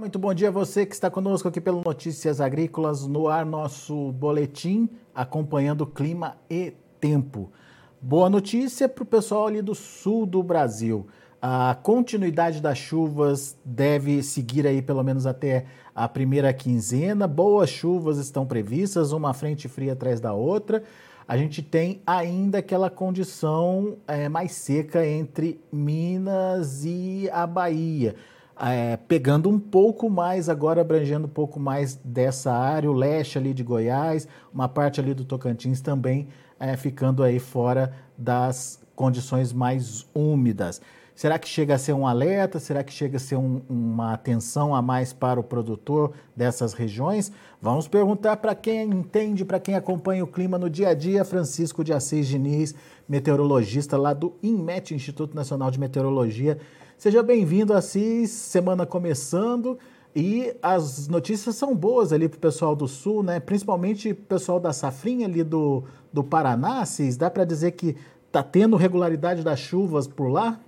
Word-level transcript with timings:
Muito 0.00 0.18
bom 0.18 0.32
dia 0.32 0.48
a 0.48 0.50
você 0.50 0.86
que 0.86 0.94
está 0.94 1.10
conosco 1.10 1.46
aqui 1.46 1.60
pelo 1.60 1.82
Notícias 1.84 2.40
Agrícolas, 2.40 3.06
no 3.06 3.28
ar 3.28 3.44
nosso 3.44 4.12
boletim 4.12 4.88
acompanhando 5.14 5.84
clima 5.86 6.38
e 6.48 6.72
tempo. 6.98 7.52
Boa 8.00 8.30
notícia 8.30 8.88
para 8.88 9.02
o 9.02 9.06
pessoal 9.06 9.48
ali 9.48 9.60
do 9.60 9.74
sul 9.74 10.24
do 10.24 10.42
Brasil. 10.42 11.06
A 11.40 11.76
continuidade 11.82 12.62
das 12.62 12.78
chuvas 12.78 13.58
deve 13.62 14.22
seguir 14.22 14.66
aí 14.66 14.80
pelo 14.80 15.04
menos 15.04 15.26
até 15.26 15.66
a 15.94 16.08
primeira 16.08 16.50
quinzena. 16.54 17.28
Boas 17.28 17.68
chuvas 17.68 18.16
estão 18.16 18.46
previstas, 18.46 19.12
uma 19.12 19.34
frente 19.34 19.68
fria 19.68 19.92
atrás 19.92 20.18
da 20.18 20.32
outra. 20.32 20.82
A 21.28 21.36
gente 21.36 21.60
tem 21.60 22.00
ainda 22.06 22.56
aquela 22.56 22.88
condição 22.88 23.98
é, 24.08 24.30
mais 24.30 24.52
seca 24.52 25.06
entre 25.06 25.60
Minas 25.70 26.86
e 26.86 27.28
a 27.30 27.46
Bahia 27.46 28.16
é, 28.60 28.96
pegando 28.96 29.48
um 29.48 29.58
pouco 29.58 30.10
mais, 30.10 30.48
agora 30.48 30.80
abrangendo 30.82 31.26
um 31.26 31.30
pouco 31.30 31.58
mais 31.58 31.94
dessa 32.04 32.52
área, 32.52 32.90
o 32.90 32.94
leste 32.94 33.38
ali 33.38 33.54
de 33.54 33.62
Goiás, 33.62 34.28
uma 34.52 34.68
parte 34.68 35.00
ali 35.00 35.14
do 35.14 35.24
Tocantins 35.24 35.80
também 35.80 36.28
é, 36.58 36.76
ficando 36.76 37.22
aí 37.22 37.38
fora 37.38 37.92
das 38.16 38.78
condições 38.94 39.52
mais 39.52 40.06
úmidas. 40.14 40.80
Será 41.14 41.38
que 41.38 41.48
chega 41.48 41.74
a 41.74 41.78
ser 41.78 41.92
um 41.92 42.06
alerta? 42.06 42.58
Será 42.58 42.82
que 42.82 42.92
chega 42.92 43.16
a 43.16 43.20
ser 43.20 43.36
um, 43.36 43.60
uma 43.68 44.14
atenção 44.14 44.74
a 44.74 44.80
mais 44.80 45.12
para 45.12 45.38
o 45.38 45.42
produtor 45.42 46.12
dessas 46.34 46.72
regiões? 46.72 47.30
Vamos 47.60 47.86
perguntar 47.88 48.36
para 48.38 48.54
quem 48.54 48.90
entende, 48.90 49.44
para 49.44 49.60
quem 49.60 49.74
acompanha 49.74 50.24
o 50.24 50.26
clima 50.26 50.58
no 50.58 50.70
dia 50.70 50.88
a 50.88 50.94
dia, 50.94 51.24
Francisco 51.24 51.84
de 51.84 51.92
Assis 51.92 52.26
Diniz, 52.26 52.74
meteorologista 53.06 53.98
lá 53.98 54.14
do 54.14 54.34
INMET, 54.42 54.94
Instituto 54.94 55.34
Nacional 55.34 55.70
de 55.70 55.78
Meteorologia. 55.78 56.58
Seja 57.00 57.22
bem-vindo, 57.22 57.72
Assis. 57.72 58.28
Semana 58.30 58.84
começando 58.84 59.78
e 60.14 60.54
as 60.62 61.08
notícias 61.08 61.56
são 61.56 61.74
boas 61.74 62.12
ali 62.12 62.28
para 62.28 62.36
o 62.36 62.40
pessoal 62.40 62.76
do 62.76 62.86
Sul, 62.86 63.22
né? 63.22 63.40
Principalmente 63.40 64.10
o 64.10 64.14
pessoal 64.14 64.60
da 64.60 64.70
Safrinha 64.70 65.26
ali 65.26 65.42
do, 65.42 65.82
do 66.12 66.22
Paraná, 66.22 66.82
Assis. 66.82 67.16
Dá 67.16 67.30
para 67.30 67.46
dizer 67.46 67.70
que 67.70 67.96
está 68.26 68.42
tendo 68.42 68.76
regularidade 68.76 69.42
das 69.42 69.58
chuvas 69.58 70.06
por 70.06 70.28
lá? 70.28 70.60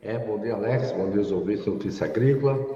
É, 0.00 0.18
bom 0.18 0.38
dia, 0.38 0.54
Alex. 0.54 0.92
Bom 0.92 1.10
dia, 1.10 1.20
os 1.20 1.30
ouvintes 1.30 1.66
da 1.66 1.72
Notícia 1.72 2.06
Agrícola. 2.06 2.66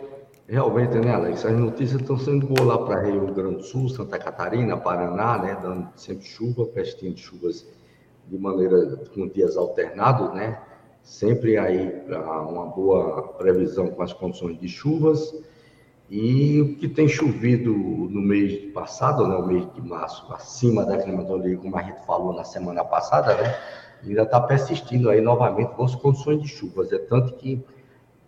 Realmente, 0.47 0.99
né, 0.99 1.11
Alex? 1.11 1.47
As 1.47 1.57
notícias 1.57 2.03
estão 2.03 2.19
sendo 2.19 2.49
boas 2.49 2.69
lá 2.69 2.85
para 2.85 3.01
Rio 3.01 3.33
Grande 3.33 3.57
do 3.57 3.63
Sul, 3.63 3.89
Santa 3.89 4.19
Catarina, 4.19 4.77
Paraná, 4.77 5.39
né? 5.39 5.59
Dando 5.63 5.89
sempre 5.97 6.27
chuva, 6.27 6.67
pestinho 6.67 7.15
de 7.15 7.23
chuvas 7.23 7.67
de 8.29 8.37
maneira 8.37 8.99
com 9.15 9.27
dias 9.27 9.57
alternados, 9.57 10.35
né? 10.35 10.61
Sempre 11.03 11.59
aí 11.59 12.03
uma 12.09 12.67
boa 12.67 13.23
previsão 13.35 13.89
com 13.89 14.03
as 14.03 14.13
condições 14.13 14.59
de 14.59 14.69
chuvas. 14.69 15.35
E 16.09 16.61
o 16.61 16.77
que 16.77 16.89
tem 16.89 17.09
chovido 17.09 17.73
no 17.73 18.21
mês 18.21 18.71
passado, 18.73 19.27
né, 19.27 19.35
o 19.35 19.47
mês 19.47 19.67
de 19.73 19.81
março, 19.81 20.31
acima 20.33 20.85
da 20.85 20.99
climatologia, 20.99 21.57
como 21.57 21.77
a 21.77 21.83
gente 21.83 22.05
falou 22.05 22.35
na 22.35 22.45
semana 22.45 22.85
passada, 22.85 23.35
né, 23.35 23.57
ainda 24.05 24.23
está 24.23 24.39
persistindo 24.41 25.09
aí 25.09 25.21
novamente 25.21 25.75
com 25.75 25.85
as 25.85 25.95
condições 25.95 26.43
de 26.43 26.49
chuvas. 26.49 26.93
É 26.93 26.99
tanto 26.99 27.35
que 27.35 27.65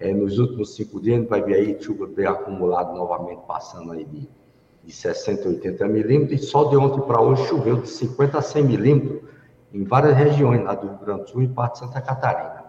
é, 0.01 0.13
nos 0.13 0.39
últimos 0.39 0.75
cinco 0.75 1.01
dias 1.01 1.17
a 1.17 1.21
gente 1.21 1.29
vai 1.29 1.43
ver 1.43 1.55
aí 1.55 1.83
chuva 1.83 2.07
bem 2.07 2.27
acumulada 2.27 2.93
novamente, 2.93 3.43
passando 3.47 3.93
aí 3.93 4.05
de, 4.05 4.29
de 4.83 4.93
60, 4.93 5.49
80 5.49 5.87
milímetros, 5.87 6.41
e 6.41 6.47
só 6.47 6.65
de 6.65 6.77
ontem 6.77 7.01
para 7.03 7.21
hoje 7.21 7.47
choveu 7.47 7.77
de 7.77 7.89
50 7.89 8.39
a 8.39 8.43
100 8.43 8.65
milímetros 8.65 9.21
em 9.75 9.85
várias 9.85 10.17
regiões 10.17 10.65
lá 10.65 10.75
do 10.75 10.89
Rio 10.89 10.99
Grande 10.99 11.23
do 11.25 11.29
Sul 11.29 11.43
e 11.43 11.49
parte 11.49 11.75
de 11.75 11.79
Santa 11.81 12.01
Catarina. 12.01 12.64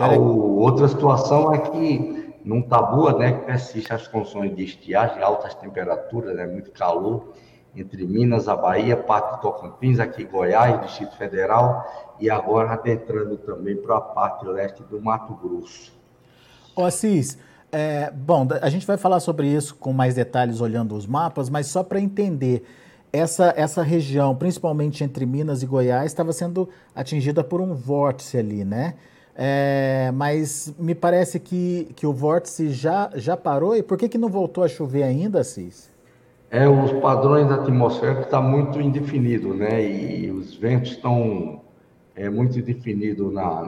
A 0.00 0.18
outra 0.18 0.88
situação 0.88 1.54
é 1.54 1.58
que 1.58 2.34
num 2.44 2.62
tabu, 2.62 3.10
né, 3.18 3.32
que 3.32 3.44
persiste 3.44 3.92
as 3.92 4.08
condições 4.08 4.56
de 4.56 4.64
estiagem, 4.64 5.22
altas 5.22 5.54
temperaturas, 5.54 6.34
né, 6.34 6.46
muito 6.46 6.70
calor, 6.70 7.34
entre 7.76 8.04
Minas, 8.06 8.48
a 8.48 8.56
Bahia, 8.56 8.96
parte 8.96 9.36
do 9.36 9.42
Tocantins, 9.42 10.00
aqui 10.00 10.24
Goiás, 10.24 10.80
Distrito 10.80 11.16
Federal, 11.16 11.86
e 12.18 12.28
agora 12.30 12.72
adentrando 12.72 13.36
também 13.36 13.76
para 13.76 13.98
a 13.98 14.00
parte 14.00 14.46
leste 14.46 14.82
do 14.82 15.00
Mato 15.00 15.34
Grosso. 15.34 15.92
Ô 16.74 16.84
Assis, 16.84 17.38
é, 17.70 18.10
bom, 18.10 18.48
a 18.60 18.68
gente 18.68 18.86
vai 18.86 18.96
falar 18.96 19.20
sobre 19.20 19.46
isso 19.46 19.76
com 19.76 19.92
mais 19.92 20.14
detalhes 20.14 20.60
olhando 20.60 20.94
os 20.96 21.06
mapas, 21.06 21.48
mas 21.48 21.66
só 21.66 21.84
para 21.84 22.00
entender, 22.00 22.64
essa, 23.12 23.52
essa 23.56 23.82
região, 23.82 24.34
principalmente 24.34 25.04
entre 25.04 25.26
Minas 25.26 25.62
e 25.62 25.66
Goiás, 25.66 26.06
estava 26.06 26.32
sendo 26.32 26.68
atingida 26.94 27.42
por 27.42 27.60
um 27.60 27.74
vórtice 27.74 28.38
ali, 28.38 28.64
né? 28.64 28.94
É, 29.42 30.10
mas 30.12 30.70
me 30.78 30.94
parece 30.94 31.40
que, 31.40 31.88
que 31.96 32.06
o 32.06 32.12
vórtice 32.12 32.68
já, 32.68 33.10
já 33.14 33.38
parou. 33.38 33.74
E 33.74 33.82
por 33.82 33.96
que, 33.96 34.06
que 34.06 34.18
não 34.18 34.28
voltou 34.28 34.62
a 34.62 34.68
chover 34.68 35.02
ainda, 35.02 35.42
Cis? 35.42 35.90
É, 36.50 36.68
os 36.68 36.92
padrões 37.00 37.50
atmosfera 37.50 38.20
estão 38.20 38.42
tá 38.42 38.46
muito 38.46 38.78
indefinidos, 38.78 39.56
né? 39.56 39.82
E 39.82 40.30
os 40.30 40.54
ventos 40.54 40.90
estão 40.90 41.62
é, 42.14 42.28
muito 42.28 42.58
indefinidos 42.58 43.32
na, 43.32 43.66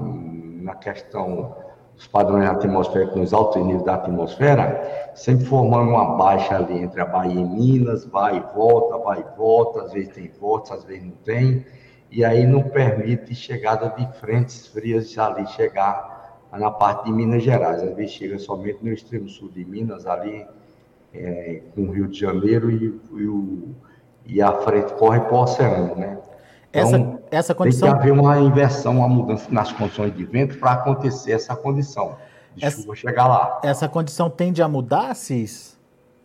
na 0.60 0.74
questão 0.74 1.56
dos 1.96 2.06
padrões 2.06 2.50
atmosféricos, 2.50 3.16
nos 3.16 3.32
altos 3.32 3.64
níveis 3.64 3.82
da 3.82 3.94
atmosfera, 3.94 5.10
sempre 5.14 5.46
formando 5.46 5.88
uma 5.88 6.16
baixa 6.18 6.56
ali 6.56 6.82
entre 6.82 7.00
a 7.00 7.06
Bahia 7.06 7.40
e 7.40 7.44
Minas, 7.44 8.04
vai 8.04 8.36
e 8.36 8.54
volta, 8.54 8.98
vai 8.98 9.20
e 9.20 9.38
volta, 9.38 9.84
às 9.84 9.92
vezes 9.94 10.10
tem 10.10 10.30
volta, 10.38 10.74
às 10.74 10.84
vezes 10.84 11.04
não 11.04 11.12
tem 11.24 11.64
e 12.12 12.22
aí 12.22 12.46
não 12.46 12.62
permite 12.62 13.34
chegada 13.34 13.88
de 13.88 14.06
frentes 14.18 14.66
frias 14.66 15.16
ali 15.16 15.46
chegar 15.46 16.38
na 16.52 16.70
parte 16.70 17.06
de 17.06 17.12
Minas 17.12 17.42
Gerais. 17.42 17.82
Às 17.82 17.96
vezes 17.96 18.12
chega 18.12 18.38
somente 18.38 18.78
no 18.82 18.92
extremo 18.92 19.30
sul 19.30 19.48
de 19.48 19.64
Minas, 19.64 20.06
ali 20.06 20.46
é, 21.14 21.62
com 21.74 21.84
o 21.84 21.90
Rio 21.90 22.06
de 22.06 22.20
Janeiro 22.20 22.70
e, 22.70 23.00
e, 23.14 23.26
o, 23.26 23.74
e 24.26 24.42
a 24.42 24.52
frente 24.52 24.92
corre 24.92 25.20
para 25.20 25.32
o 25.32 25.40
oceano, 25.40 25.96
né? 25.96 26.18
Então, 26.68 26.82
essa, 26.82 27.22
essa 27.30 27.54
condição... 27.54 27.88
Tem 27.88 27.96
que 27.96 28.02
haver 28.02 28.12
uma 28.12 28.38
inversão, 28.38 28.98
uma 28.98 29.08
mudança 29.08 29.50
nas 29.50 29.72
condições 29.72 30.14
de 30.14 30.24
vento 30.24 30.58
para 30.58 30.72
acontecer 30.72 31.32
essa 31.32 31.56
condição 31.56 32.16
de 32.54 32.66
essa, 32.66 32.76
chuva 32.80 32.94
chegar 32.94 33.26
lá. 33.26 33.60
Essa 33.64 33.88
condição 33.88 34.28
tende 34.28 34.62
a 34.62 34.68
mudar, 34.68 35.14
Cis? 35.14 35.78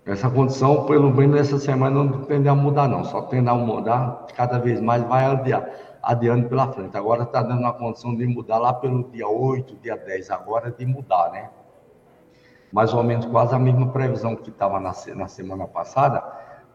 Essa 0.07 0.29
condição, 0.29 0.85
pelo 0.85 1.11
menos 1.13 1.35
nessa 1.35 1.59
semana, 1.59 2.01
não 2.01 2.23
tende 2.23 2.47
a 2.47 2.55
mudar, 2.55 2.87
não. 2.87 3.03
Só 3.03 3.23
tende 3.23 3.49
a 3.49 3.53
mudar, 3.53 4.25
cada 4.37 4.57
vez 4.57 4.79
mais 4.79 5.03
vai 5.03 5.25
adiar, 5.25 5.69
adiando 6.01 6.47
pela 6.47 6.71
frente. 6.71 6.95
Agora 6.95 7.23
está 7.23 7.43
dando 7.43 7.59
uma 7.59 7.73
condição 7.73 8.15
de 8.15 8.25
mudar 8.25 8.57
lá 8.57 8.71
pelo 8.71 9.03
dia 9.11 9.27
8, 9.27 9.75
dia 9.83 9.97
10, 9.97 10.31
agora 10.31 10.71
de 10.71 10.85
mudar, 10.85 11.29
né? 11.33 11.49
Mais 12.71 12.93
ou 12.93 13.03
menos 13.03 13.25
quase 13.25 13.53
a 13.53 13.59
mesma 13.59 13.89
previsão 13.91 14.33
que 14.33 14.49
estava 14.49 14.79
na, 14.79 14.93
na 15.13 15.27
semana 15.27 15.67
passada, 15.67 16.23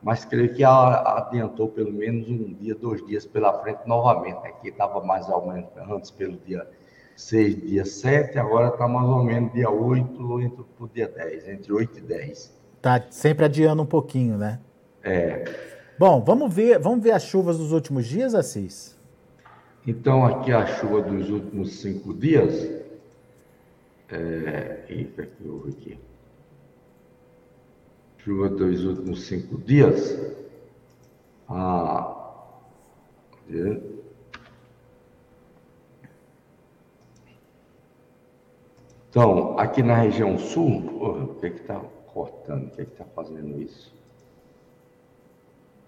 mas 0.02 0.26
creio 0.26 0.52
que 0.54 0.62
adiantou 0.62 1.68
pelo 1.68 1.90
menos 1.90 2.28
um 2.28 2.52
dia, 2.52 2.74
dois 2.74 3.02
dias 3.06 3.24
pela 3.24 3.50
frente 3.62 3.80
novamente, 3.86 4.42
né? 4.42 4.52
Que 4.60 4.68
estava 4.68 5.02
mais 5.02 5.26
ou 5.30 5.46
menos 5.46 5.70
antes 5.88 6.10
pelo 6.10 6.36
dia 6.36 6.68
6, 7.16 7.62
dia 7.62 7.86
7, 7.86 8.38
agora 8.38 8.68
está 8.68 8.86
mais 8.86 9.08
ou 9.08 9.24
menos 9.24 9.50
dia 9.54 9.70
8, 9.70 10.40
entre 10.42 10.64
o 10.78 10.88
dia 10.88 11.08
10, 11.08 11.48
entre 11.48 11.72
8 11.72 11.98
e 11.98 12.02
10. 12.02 12.61
Tá 12.82 13.00
sempre 13.10 13.44
adiando 13.44 13.80
um 13.80 13.86
pouquinho, 13.86 14.36
né? 14.36 14.58
É. 15.04 15.44
Bom, 15.96 16.20
vamos 16.20 16.52
ver, 16.52 16.80
vamos 16.80 17.04
ver 17.04 17.12
as 17.12 17.22
chuvas 17.22 17.56
dos 17.56 17.70
últimos 17.70 18.06
dias, 18.08 18.34
Assis? 18.34 18.98
Então, 19.86 20.26
aqui 20.26 20.52
a 20.52 20.66
chuva 20.66 21.00
dos 21.00 21.30
últimos 21.30 21.80
cinco 21.80 22.12
dias. 22.12 22.68
É... 24.10 24.84
Eita, 24.88 25.24
que 25.26 25.48
houve 25.48 25.70
aqui. 25.70 25.98
Chuva 28.18 28.48
dos 28.48 28.84
últimos 28.84 29.26
cinco 29.26 29.58
dias. 29.58 30.18
Ah. 31.48 32.18
Então, 39.08 39.56
aqui 39.56 39.84
na 39.84 39.94
região 39.94 40.36
sul, 40.36 40.78
o 41.00 41.34
que 41.34 41.46
é 41.46 41.50
que 41.50 41.60
está 41.60 41.80
cortando? 42.12 42.66
O 42.66 42.70
que 42.70 42.80
é 42.80 42.84
está 42.84 43.04
fazendo 43.04 43.60
isso? 43.60 43.92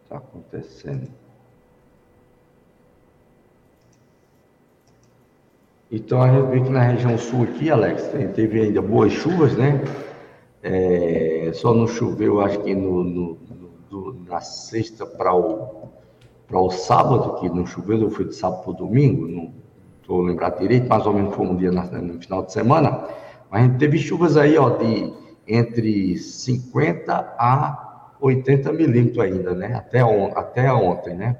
Está 0.04 0.16
acontecendo. 0.16 1.08
Então 5.90 6.22
a 6.22 6.28
gente 6.28 6.50
vê 6.50 6.60
que 6.60 6.70
na 6.70 6.82
região 6.82 7.16
sul 7.16 7.44
aqui, 7.44 7.70
Alex, 7.70 8.10
teve 8.34 8.60
ainda 8.60 8.82
boas 8.82 9.12
chuvas, 9.12 9.56
né? 9.56 9.84
É, 10.62 11.50
só 11.54 11.74
não 11.74 11.86
choveu, 11.86 12.40
acho 12.40 12.58
que 12.60 12.74
no, 12.74 13.04
no, 13.04 13.38
no 13.90 14.14
na 14.24 14.40
sexta 14.40 15.06
para 15.06 15.34
o, 15.34 15.88
o 16.50 16.70
sábado, 16.70 17.38
que 17.38 17.48
não 17.48 17.66
choveu, 17.66 18.10
foi 18.10 18.24
de 18.24 18.34
sábado 18.34 18.62
para 18.62 18.70
o 18.70 18.74
domingo, 18.74 19.28
não 19.28 19.52
estou 20.00 20.22
lembrado 20.22 20.58
direito, 20.58 20.88
mais 20.88 21.06
ou 21.06 21.12
menos 21.12 21.34
foi 21.34 21.46
um 21.46 21.56
dia 21.56 21.70
na, 21.70 21.84
no 21.84 22.20
final 22.20 22.42
de 22.42 22.52
semana. 22.52 23.06
Mas 23.50 23.62
a 23.62 23.66
gente 23.66 23.78
teve 23.78 23.98
chuvas 23.98 24.36
aí, 24.36 24.56
ó, 24.58 24.70
de 24.70 25.12
entre 25.46 26.16
50 26.16 27.12
a 27.38 28.10
80 28.20 28.72
milímetros 28.72 29.18
ainda, 29.18 29.54
né? 29.54 29.74
Até, 29.74 30.04
on, 30.04 30.32
até 30.34 30.72
ontem, 30.72 31.14
né? 31.14 31.36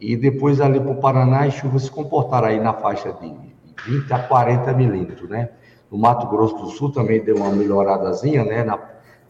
E 0.00 0.16
depois 0.16 0.60
ali 0.60 0.80
para 0.80 0.90
o 0.90 1.00
Paraná 1.00 1.44
as 1.44 1.54
chuvas 1.54 1.82
se 1.82 1.90
comportaram 1.90 2.48
aí 2.48 2.58
na 2.58 2.72
faixa 2.72 3.12
de 3.12 3.34
20 3.86 4.12
a 4.12 4.18
40 4.18 4.72
milímetros, 4.72 5.28
né? 5.28 5.50
No 5.90 5.98
Mato 5.98 6.26
Grosso 6.28 6.56
do 6.56 6.70
Sul 6.70 6.92
também 6.92 7.22
deu 7.22 7.36
uma 7.36 7.50
melhoradazinha, 7.50 8.44
né? 8.44 8.64
Na, 8.64 8.78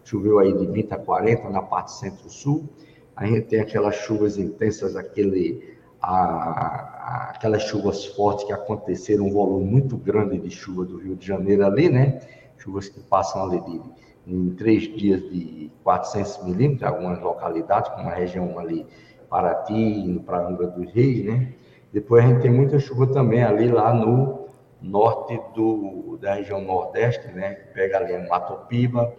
choveu 0.05 0.39
aí 0.39 0.53
de 0.53 0.67
20 0.67 0.93
a 0.93 0.99
40 0.99 1.51
na 1.51 1.63
parte 1.63 1.93
centro-sul. 1.93 2.69
A 3.17 3.27
gente 3.27 3.43
tem 3.43 3.61
aquelas 3.61 3.97
chuvas 3.97 4.39
intensas, 4.39 4.97
aquele, 4.97 5.77
a, 6.01 6.15
a, 6.15 7.31
aquelas 7.35 7.63
chuvas 7.63 8.07
fortes 8.07 8.45
que 8.45 8.53
aconteceram, 8.53 9.27
um 9.27 9.33
volume 9.33 9.65
muito 9.65 9.97
grande 9.97 10.39
de 10.39 10.51
chuva 10.51 10.85
do 10.85 10.99
Rio 10.99 11.17
de 11.17 11.27
Janeiro 11.27 11.65
ali, 11.65 11.89
né? 11.89 12.21
Chuvas 12.61 12.89
que 12.89 13.01
passam 13.01 13.43
ali 13.43 13.61
de, 13.61 13.81
em 14.27 14.51
três 14.51 14.83
dias 14.83 15.21
de 15.31 15.71
400 15.83 16.45
milímetros, 16.45 16.89
algumas 16.89 17.21
localidades, 17.21 17.91
como 17.93 18.09
a 18.09 18.15
região 18.15 18.59
ali, 18.59 18.87
Paraty, 19.29 19.75
indo 19.75 20.21
para 20.21 20.47
Angra 20.47 20.67
dos 20.67 20.93
Reis, 20.93 21.25
né? 21.25 21.53
Depois 21.93 22.25
a 22.25 22.29
gente 22.29 22.43
tem 22.43 22.51
muita 22.51 22.79
chuva 22.79 23.07
também 23.07 23.43
ali 23.43 23.69
lá 23.69 23.93
no 23.93 24.47
norte 24.81 25.41
do, 25.55 26.19
da 26.21 26.35
região 26.35 26.61
nordeste, 26.61 27.29
né? 27.33 27.55
Pega 27.75 27.99
ali 27.99 28.29
Matopiba, 28.29 29.13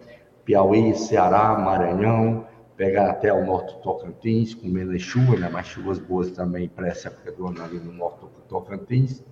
Piauí, 0.44 0.94
Ceará, 0.94 1.56
Maranhão, 1.58 2.46
pega 2.76 3.10
até 3.10 3.32
o 3.32 3.44
norte 3.44 3.74
do 3.74 3.80
Tocantins, 3.80 4.54
com 4.54 4.68
menos 4.68 5.02
chuva, 5.02 5.36
né? 5.36 5.48
Mas 5.52 5.66
chuvas 5.66 5.98
boas 5.98 6.30
também 6.30 6.68
para 6.68 6.88
essa 6.88 7.08
época 7.08 7.32
do 7.32 7.46
ano 7.46 7.62
ali 7.62 7.78
no 7.78 7.92
norte 7.92 8.20
do 8.20 8.42
Tocantins. 8.48 9.22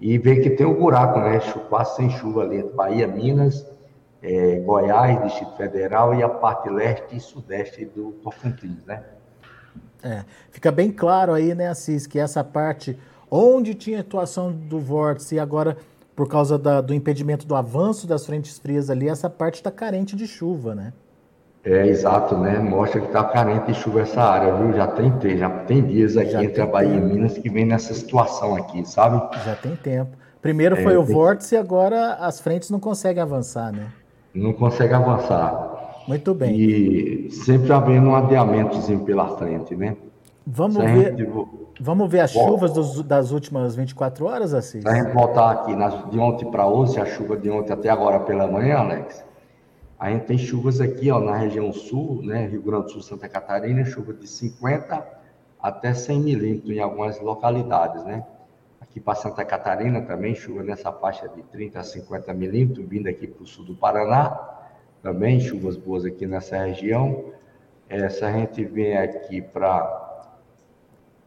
E 0.00 0.18
vê 0.18 0.40
que 0.40 0.50
tem 0.50 0.66
um 0.66 0.74
buraco, 0.74 1.18
né? 1.20 1.40
Quase 1.68 1.96
sem 1.96 2.10
chuva 2.10 2.42
ali 2.42 2.62
Bahia, 2.62 3.06
Minas, 3.06 3.66
é, 4.22 4.58
Goiás, 4.60 5.22
Distrito 5.22 5.56
Federal 5.56 6.14
e 6.14 6.22
a 6.22 6.28
parte 6.28 6.68
leste 6.68 7.16
e 7.16 7.20
sudeste 7.20 7.84
do 7.84 8.12
Tocantins, 8.22 8.84
né? 8.84 9.02
É, 10.02 10.24
fica 10.50 10.70
bem 10.70 10.90
claro 10.90 11.32
aí, 11.32 11.54
né, 11.54 11.68
Assis, 11.68 12.06
que 12.06 12.18
essa 12.18 12.44
parte 12.44 12.98
onde 13.30 13.74
tinha 13.74 14.00
atuação 14.00 14.52
do 14.52 14.78
vórtice 14.78 15.36
e 15.36 15.38
agora, 15.38 15.78
por 16.14 16.28
causa 16.28 16.58
da, 16.58 16.80
do 16.80 16.92
impedimento 16.92 17.46
do 17.46 17.54
avanço 17.54 18.06
das 18.06 18.26
frentes 18.26 18.58
frias 18.58 18.90
ali, 18.90 19.08
essa 19.08 19.30
parte 19.30 19.56
está 19.56 19.70
carente 19.70 20.14
de 20.14 20.26
chuva, 20.26 20.74
né? 20.74 20.92
É, 21.64 21.86
exato, 21.86 22.36
né? 22.36 22.58
Mostra 22.58 23.00
que 23.00 23.06
está 23.06 23.24
carente 23.24 23.72
de 23.72 23.74
chuva 23.74 24.02
essa 24.02 24.20
área, 24.20 24.54
viu? 24.54 24.74
Já 24.74 24.86
tem, 24.86 25.10
tem 25.12 25.38
já 25.38 25.48
tem 25.48 25.82
dias 25.82 26.16
aqui 26.16 26.32
já 26.32 26.44
entre 26.44 26.60
a 26.60 26.66
Bahia 26.66 26.92
tempo. 26.92 27.06
e 27.06 27.12
Minas 27.14 27.38
que 27.38 27.48
vem 27.48 27.64
nessa 27.64 27.94
situação 27.94 28.54
aqui, 28.54 28.86
sabe? 28.86 29.16
Já 29.44 29.56
tem 29.56 29.74
tempo. 29.76 30.14
Primeiro 30.42 30.76
é, 30.76 30.82
foi 30.82 30.96
o 30.98 31.04
tem... 31.04 31.14
vórtice 31.14 31.54
e 31.54 31.58
agora 31.58 32.16
as 32.16 32.38
frentes 32.38 32.68
não 32.68 32.78
conseguem 32.78 33.22
avançar, 33.22 33.72
né? 33.72 33.86
Não 34.34 34.52
consegue 34.52 34.92
avançar. 34.92 36.02
Muito 36.06 36.34
bem. 36.34 36.54
E 36.54 37.30
sempre 37.30 37.72
havendo 37.72 38.08
um 38.08 38.14
adiamentozinho 38.14 39.00
pela 39.00 39.36
frente, 39.38 39.74
né? 39.74 39.96
Vamos 40.46 40.76
ver, 40.76 41.16
gente... 41.16 41.32
vamos 41.80 42.10
ver 42.10 42.20
as 42.20 42.30
chuvas 42.30 42.72
dos, 42.74 43.02
das 43.02 43.30
últimas 43.30 43.74
24 43.74 44.26
horas, 44.26 44.52
Assis? 44.52 44.82
Se 44.82 44.88
a 44.88 44.94
gente 44.94 45.14
voltar 45.14 45.50
aqui 45.50 45.74
nas, 45.74 46.10
de 46.10 46.18
ontem 46.18 46.50
para 46.50 46.66
hoje, 46.66 47.00
a 47.00 47.06
chuva 47.06 47.38
de 47.38 47.48
ontem 47.48 47.72
até 47.72 47.88
agora 47.88 48.20
pela 48.20 48.46
manhã, 48.46 48.76
Alex, 48.76 49.24
a 50.04 50.10
gente 50.10 50.26
tem 50.26 50.36
chuvas 50.36 50.82
aqui 50.82 51.10
ó, 51.10 51.18
na 51.18 51.34
região 51.34 51.72
sul, 51.72 52.20
né, 52.22 52.46
Rio 52.46 52.60
Grande 52.60 52.84
do 52.84 52.90
Sul, 52.90 53.00
Santa 53.00 53.26
Catarina, 53.26 53.86
chuva 53.86 54.12
de 54.12 54.26
50 54.26 55.02
até 55.58 55.94
100 55.94 56.20
milímetros 56.20 56.70
em 56.76 56.78
algumas 56.78 57.18
localidades, 57.22 58.04
né? 58.04 58.22
Aqui 58.82 59.00
para 59.00 59.14
Santa 59.14 59.42
Catarina 59.46 60.02
também, 60.02 60.34
chuva 60.34 60.62
nessa 60.62 60.92
faixa 60.92 61.26
de 61.26 61.42
30 61.44 61.80
a 61.80 61.82
50 61.82 62.34
milímetros, 62.34 62.86
vindo 62.86 63.08
aqui 63.08 63.26
para 63.26 63.44
o 63.44 63.46
sul 63.46 63.64
do 63.64 63.74
Paraná 63.74 64.38
também, 65.02 65.40
chuvas 65.40 65.74
boas 65.74 66.04
aqui 66.04 66.26
nessa 66.26 66.58
região. 66.58 67.32
É, 67.88 68.06
se 68.10 68.22
a 68.26 68.30
gente 68.30 68.62
vem 68.62 68.98
aqui 68.98 69.40
para 69.40 70.28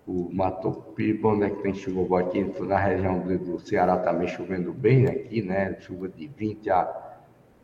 o 0.05 0.29
Mato 0.31 0.71
Piba, 0.95 1.29
onde 1.29 1.45
é 1.45 1.49
que 1.49 1.63
tem 1.63 1.73
chuva 1.73 2.03
boa 2.03 2.21
aqui, 2.21 2.43
na 2.59 2.77
região 2.77 3.17
do 3.21 3.59
Ceará 3.59 3.97
também 3.97 4.27
chovendo 4.27 4.71
bem 4.71 5.07
aqui, 5.07 5.41
né? 5.41 5.77
Chuva 5.79 6.07
de 6.07 6.27
20 6.27 6.69
a 6.69 7.06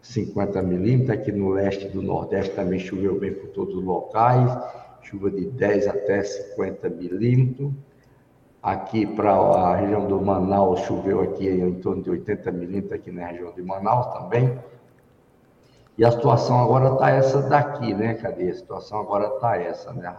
50 0.04 0.62
milímetros, 0.62 1.18
aqui 1.18 1.32
no 1.32 1.50
leste 1.50 1.88
do 1.88 2.02
Nordeste 2.02 2.54
também 2.54 2.78
choveu 2.78 3.18
bem 3.18 3.34
por 3.34 3.48
todos 3.50 3.74
os 3.74 3.84
locais, 3.84 4.52
chuva 5.02 5.32
de 5.32 5.46
10 5.46 5.88
até 5.88 6.22
50 6.22 6.90
milímetros. 6.90 7.72
Aqui 8.62 9.06
para 9.06 9.32
a 9.32 9.76
região 9.78 10.06
do 10.06 10.22
Manaus 10.22 10.82
choveu 10.82 11.22
aqui 11.22 11.48
em 11.48 11.76
torno 11.76 12.04
de 12.04 12.10
80 12.10 12.52
milímetros 12.52 12.92
aqui 12.94 13.12
na 13.12 13.28
região 13.28 13.54
de 13.54 13.62
Manaus 13.62 14.14
também. 14.14 14.60
E 15.98 16.04
a 16.04 16.12
situação 16.12 16.60
agora 16.60 16.94
está 16.94 17.10
essa 17.10 17.42
daqui, 17.42 17.94
né? 17.94 18.16
Cadê? 18.16 18.50
A 18.50 18.56
situação 18.56 19.00
agora 19.00 19.28
está 19.28 19.58
essa, 19.58 19.94
né? 19.94 20.18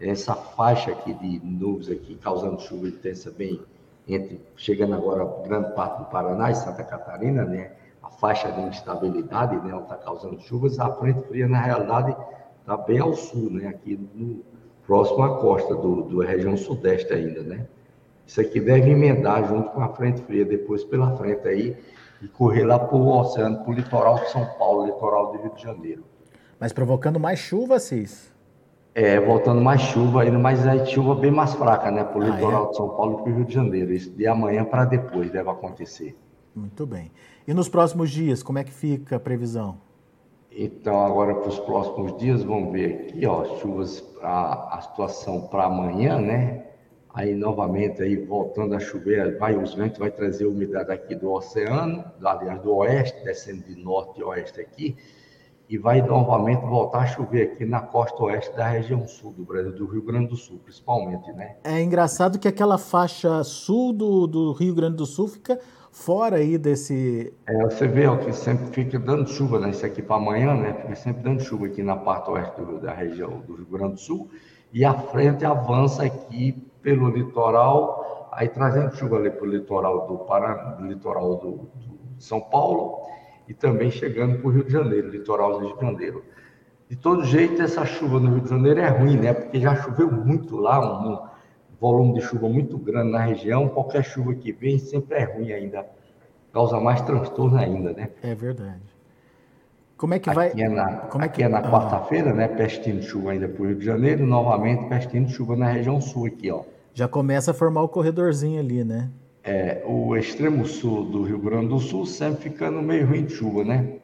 Essa 0.00 0.34
faixa 0.34 0.90
aqui 0.90 1.14
de 1.14 1.40
nuvens 1.44 1.88
aqui 1.88 2.16
causando 2.16 2.60
chuva 2.60 2.88
intensa 2.88 3.30
bem 3.30 3.60
entre 4.08 4.40
chegando 4.56 4.94
agora 4.94 5.24
grande 5.46 5.72
parte 5.74 5.98
do 5.98 6.04
Paraná 6.06 6.50
e 6.50 6.54
Santa 6.56 6.82
Catarina, 6.82 7.44
né? 7.44 7.72
A 8.04 8.10
faixa 8.10 8.52
de 8.52 8.60
instabilidade, 8.60 9.56
né? 9.56 9.70
Ela 9.70 9.82
está 9.82 9.96
causando 9.96 10.38
chuvas. 10.40 10.78
A 10.78 10.92
frente 10.92 11.26
fria 11.26 11.48
na 11.48 11.60
realidade 11.60 12.14
está 12.60 12.76
bem 12.76 12.98
ao 13.00 13.14
sul, 13.14 13.50
né? 13.50 13.68
Aqui 13.68 13.98
no 14.14 14.44
próximo 14.86 15.22
à 15.22 15.38
costa 15.38 15.74
do, 15.74 16.02
do 16.02 16.20
região 16.20 16.56
sudeste 16.56 17.12
ainda, 17.12 17.42
né? 17.42 17.66
Isso 18.26 18.40
aqui 18.40 18.60
deve 18.60 18.90
emendar 18.90 19.46
junto 19.46 19.70
com 19.70 19.80
a 19.80 19.88
frente 19.88 20.22
fria 20.22 20.44
depois 20.44 20.84
pela 20.84 21.16
frente 21.16 21.46
aí 21.46 21.76
e 22.22 22.28
correr 22.28 22.64
lá 22.64 22.78
para 22.78 22.96
o 22.96 23.06
oceano, 23.18 23.58
para 23.58 23.70
o 23.70 23.74
litoral 23.74 24.16
de 24.16 24.30
São 24.30 24.46
Paulo, 24.58 24.86
litoral 24.86 25.32
do 25.32 25.42
Rio 25.42 25.54
de 25.54 25.62
Janeiro. 25.62 26.04
Mas 26.58 26.72
provocando 26.72 27.20
mais 27.20 27.38
chuva, 27.38 27.78
Cis? 27.78 28.32
É, 28.94 29.18
voltando 29.18 29.60
mais 29.60 29.80
chuva, 29.80 30.24
indo 30.24 30.38
mais 30.38 30.66
aí 30.66 30.86
chuva 30.86 31.16
bem 31.16 31.30
mais 31.30 31.52
fraca, 31.54 31.90
né? 31.90 32.04
Para 32.04 32.18
o 32.18 32.22
ah, 32.22 32.26
litoral 32.26 32.66
é? 32.66 32.68
de 32.70 32.76
São 32.76 32.88
Paulo 32.90 33.18
e 33.18 33.22
para 33.22 33.32
o 33.32 33.36
Rio 33.36 33.44
de 33.44 33.54
Janeiro. 33.54 33.92
Isso 33.92 34.10
de 34.10 34.26
amanhã 34.26 34.64
para 34.64 34.84
depois 34.84 35.30
deve 35.30 35.50
acontecer. 35.50 36.16
Muito 36.54 36.86
bem. 36.86 37.10
E 37.46 37.52
nos 37.52 37.68
próximos 37.68 38.10
dias, 38.10 38.42
como 38.42 38.58
é 38.58 38.64
que 38.64 38.72
fica 38.72 39.16
a 39.16 39.20
previsão? 39.20 39.78
Então, 40.56 41.04
agora 41.04 41.34
para 41.34 41.48
os 41.48 41.58
próximos 41.58 42.16
dias, 42.16 42.44
vamos 42.44 42.72
ver 42.72 43.08
aqui, 43.08 43.26
ó, 43.26 43.44
chuvas, 43.58 44.04
a, 44.22 44.78
a 44.78 44.80
situação 44.82 45.48
para 45.48 45.64
amanhã, 45.64 46.18
né? 46.20 46.66
Aí, 47.12 47.34
novamente, 47.34 48.02
aí, 48.02 48.16
voltando 48.16 48.74
a 48.74 48.80
chover, 48.80 49.36
vai 49.38 49.56
os 49.56 49.74
ventos, 49.74 49.98
vai 49.98 50.10
trazer 50.10 50.46
umidade 50.46 50.90
aqui 50.92 51.14
do 51.14 51.32
oceano, 51.32 52.04
aliás, 52.22 52.60
do 52.62 52.74
oeste, 52.74 53.22
descendo 53.24 53.62
de 53.62 53.76
norte 53.76 54.20
e 54.20 54.24
oeste 54.24 54.60
aqui, 54.60 54.96
e 55.68 55.78
vai 55.78 56.02
novamente 56.02 56.60
voltar 56.60 57.00
a 57.00 57.06
chover 57.06 57.52
aqui 57.52 57.64
na 57.64 57.80
costa 57.80 58.22
oeste 58.22 58.54
da 58.56 58.68
região 58.68 59.06
sul 59.08 59.32
do 59.32 59.44
Brasil, 59.44 59.72
do 59.72 59.86
Rio 59.86 60.02
Grande 60.02 60.28
do 60.28 60.36
Sul, 60.36 60.60
principalmente, 60.62 61.32
né? 61.32 61.56
É 61.64 61.80
engraçado 61.80 62.38
que 62.38 62.46
aquela 62.46 62.78
faixa 62.78 63.42
sul 63.42 63.92
do, 63.92 64.26
do 64.26 64.52
Rio 64.52 64.74
Grande 64.74 64.96
do 64.96 65.06
Sul 65.06 65.28
fica 65.28 65.58
fora 65.94 66.36
aí 66.36 66.58
desse... 66.58 67.32
É, 67.46 67.62
você 67.62 67.86
vê 67.86 68.06
ó, 68.06 68.16
que 68.16 68.32
sempre 68.32 68.66
fica 68.66 68.98
dando 68.98 69.28
chuva, 69.28 69.60
né? 69.60 69.70
Isso 69.70 69.86
aqui 69.86 70.02
para 70.02 70.16
amanhã, 70.16 70.52
né? 70.54 70.74
Fica 70.74 70.96
sempre 70.96 71.22
dando 71.22 71.40
chuva 71.40 71.66
aqui 71.66 71.82
na 71.82 71.96
parte 71.96 72.30
oeste 72.30 72.60
da 72.82 72.92
região 72.92 73.40
do 73.46 73.54
Rio 73.54 73.66
Grande 73.66 73.94
do 73.94 74.00
Sul, 74.00 74.28
e 74.72 74.84
a 74.84 74.92
frente 74.92 75.44
avança 75.44 76.02
aqui 76.02 76.52
pelo 76.82 77.08
litoral, 77.08 78.28
aí 78.32 78.48
trazendo 78.48 78.94
chuva 78.96 79.16
ali 79.16 79.30
para 79.30 79.44
o 79.44 79.46
litoral 79.46 80.06
do 80.08 80.18
Paraná, 80.18 80.78
litoral 80.80 81.36
do, 81.36 81.50
do 81.52 82.18
São 82.18 82.40
Paulo 82.40 83.02
e 83.48 83.54
também 83.54 83.90
chegando 83.90 84.38
para 84.38 84.48
o 84.48 84.50
Rio 84.50 84.64
de 84.64 84.72
Janeiro, 84.72 85.08
litoral 85.08 85.52
do 85.52 85.66
Rio 85.66 85.76
de 85.76 85.80
Janeiro. 85.80 86.24
De 86.88 86.96
todo 86.96 87.24
jeito, 87.24 87.62
essa 87.62 87.86
chuva 87.86 88.18
no 88.18 88.30
Rio 88.30 88.40
de 88.40 88.50
Janeiro 88.50 88.80
é 88.80 88.88
ruim, 88.88 89.16
né? 89.16 89.32
Porque 89.32 89.60
já 89.60 89.76
choveu 89.76 90.10
muito 90.10 90.56
lá, 90.56 90.80
um, 90.80 91.33
volume 91.92 92.14
de 92.14 92.20
chuva 92.20 92.48
muito 92.48 92.78
grande 92.78 93.10
na 93.12 93.24
região. 93.24 93.68
Qualquer 93.68 94.04
chuva 94.04 94.34
que 94.34 94.52
vem 94.52 94.78
sempre 94.78 95.18
é 95.18 95.24
ruim 95.24 95.52
ainda, 95.52 95.86
causa 96.52 96.80
mais 96.80 97.00
transtorno 97.02 97.58
ainda, 97.58 97.92
né? 97.92 98.10
É 98.22 98.34
verdade. 98.34 98.94
Como 99.96 100.14
é 100.14 100.18
que 100.18 100.30
vai? 100.32 100.48
Aqui 100.48 100.62
é 100.62 100.68
na, 100.68 100.96
Como 100.96 101.24
é 101.24 101.28
que... 101.28 101.42
é 101.42 101.48
na 101.48 101.58
ah. 101.58 101.70
quarta-feira, 101.70 102.32
né? 102.32 102.48
Pestindo 102.48 103.02
chuva 103.02 103.32
ainda 103.32 103.48
para 103.48 103.62
o 103.62 103.66
Rio 103.66 103.76
de 103.76 103.84
Janeiro, 103.84 104.26
novamente 104.26 104.88
pestindo 104.88 105.28
chuva 105.30 105.56
na 105.56 105.68
região 105.68 106.00
sul 106.00 106.26
aqui, 106.26 106.50
ó 106.50 106.62
já 106.94 107.08
começa 107.08 107.50
a 107.50 107.54
formar 107.54 107.82
o 107.82 107.88
corredorzinho 107.88 108.60
ali, 108.60 108.84
né? 108.84 109.10
É, 109.42 109.82
o 109.84 110.16
extremo 110.16 110.64
sul 110.64 111.04
do 111.04 111.24
Rio 111.24 111.38
Grande 111.38 111.68
do 111.68 111.80
Sul 111.80 112.06
sempre 112.06 112.44
ficando 112.44 112.80
meio 112.80 113.06
ruim 113.06 113.24
de 113.24 113.34
chuva, 113.34 113.64
né? 113.64 113.98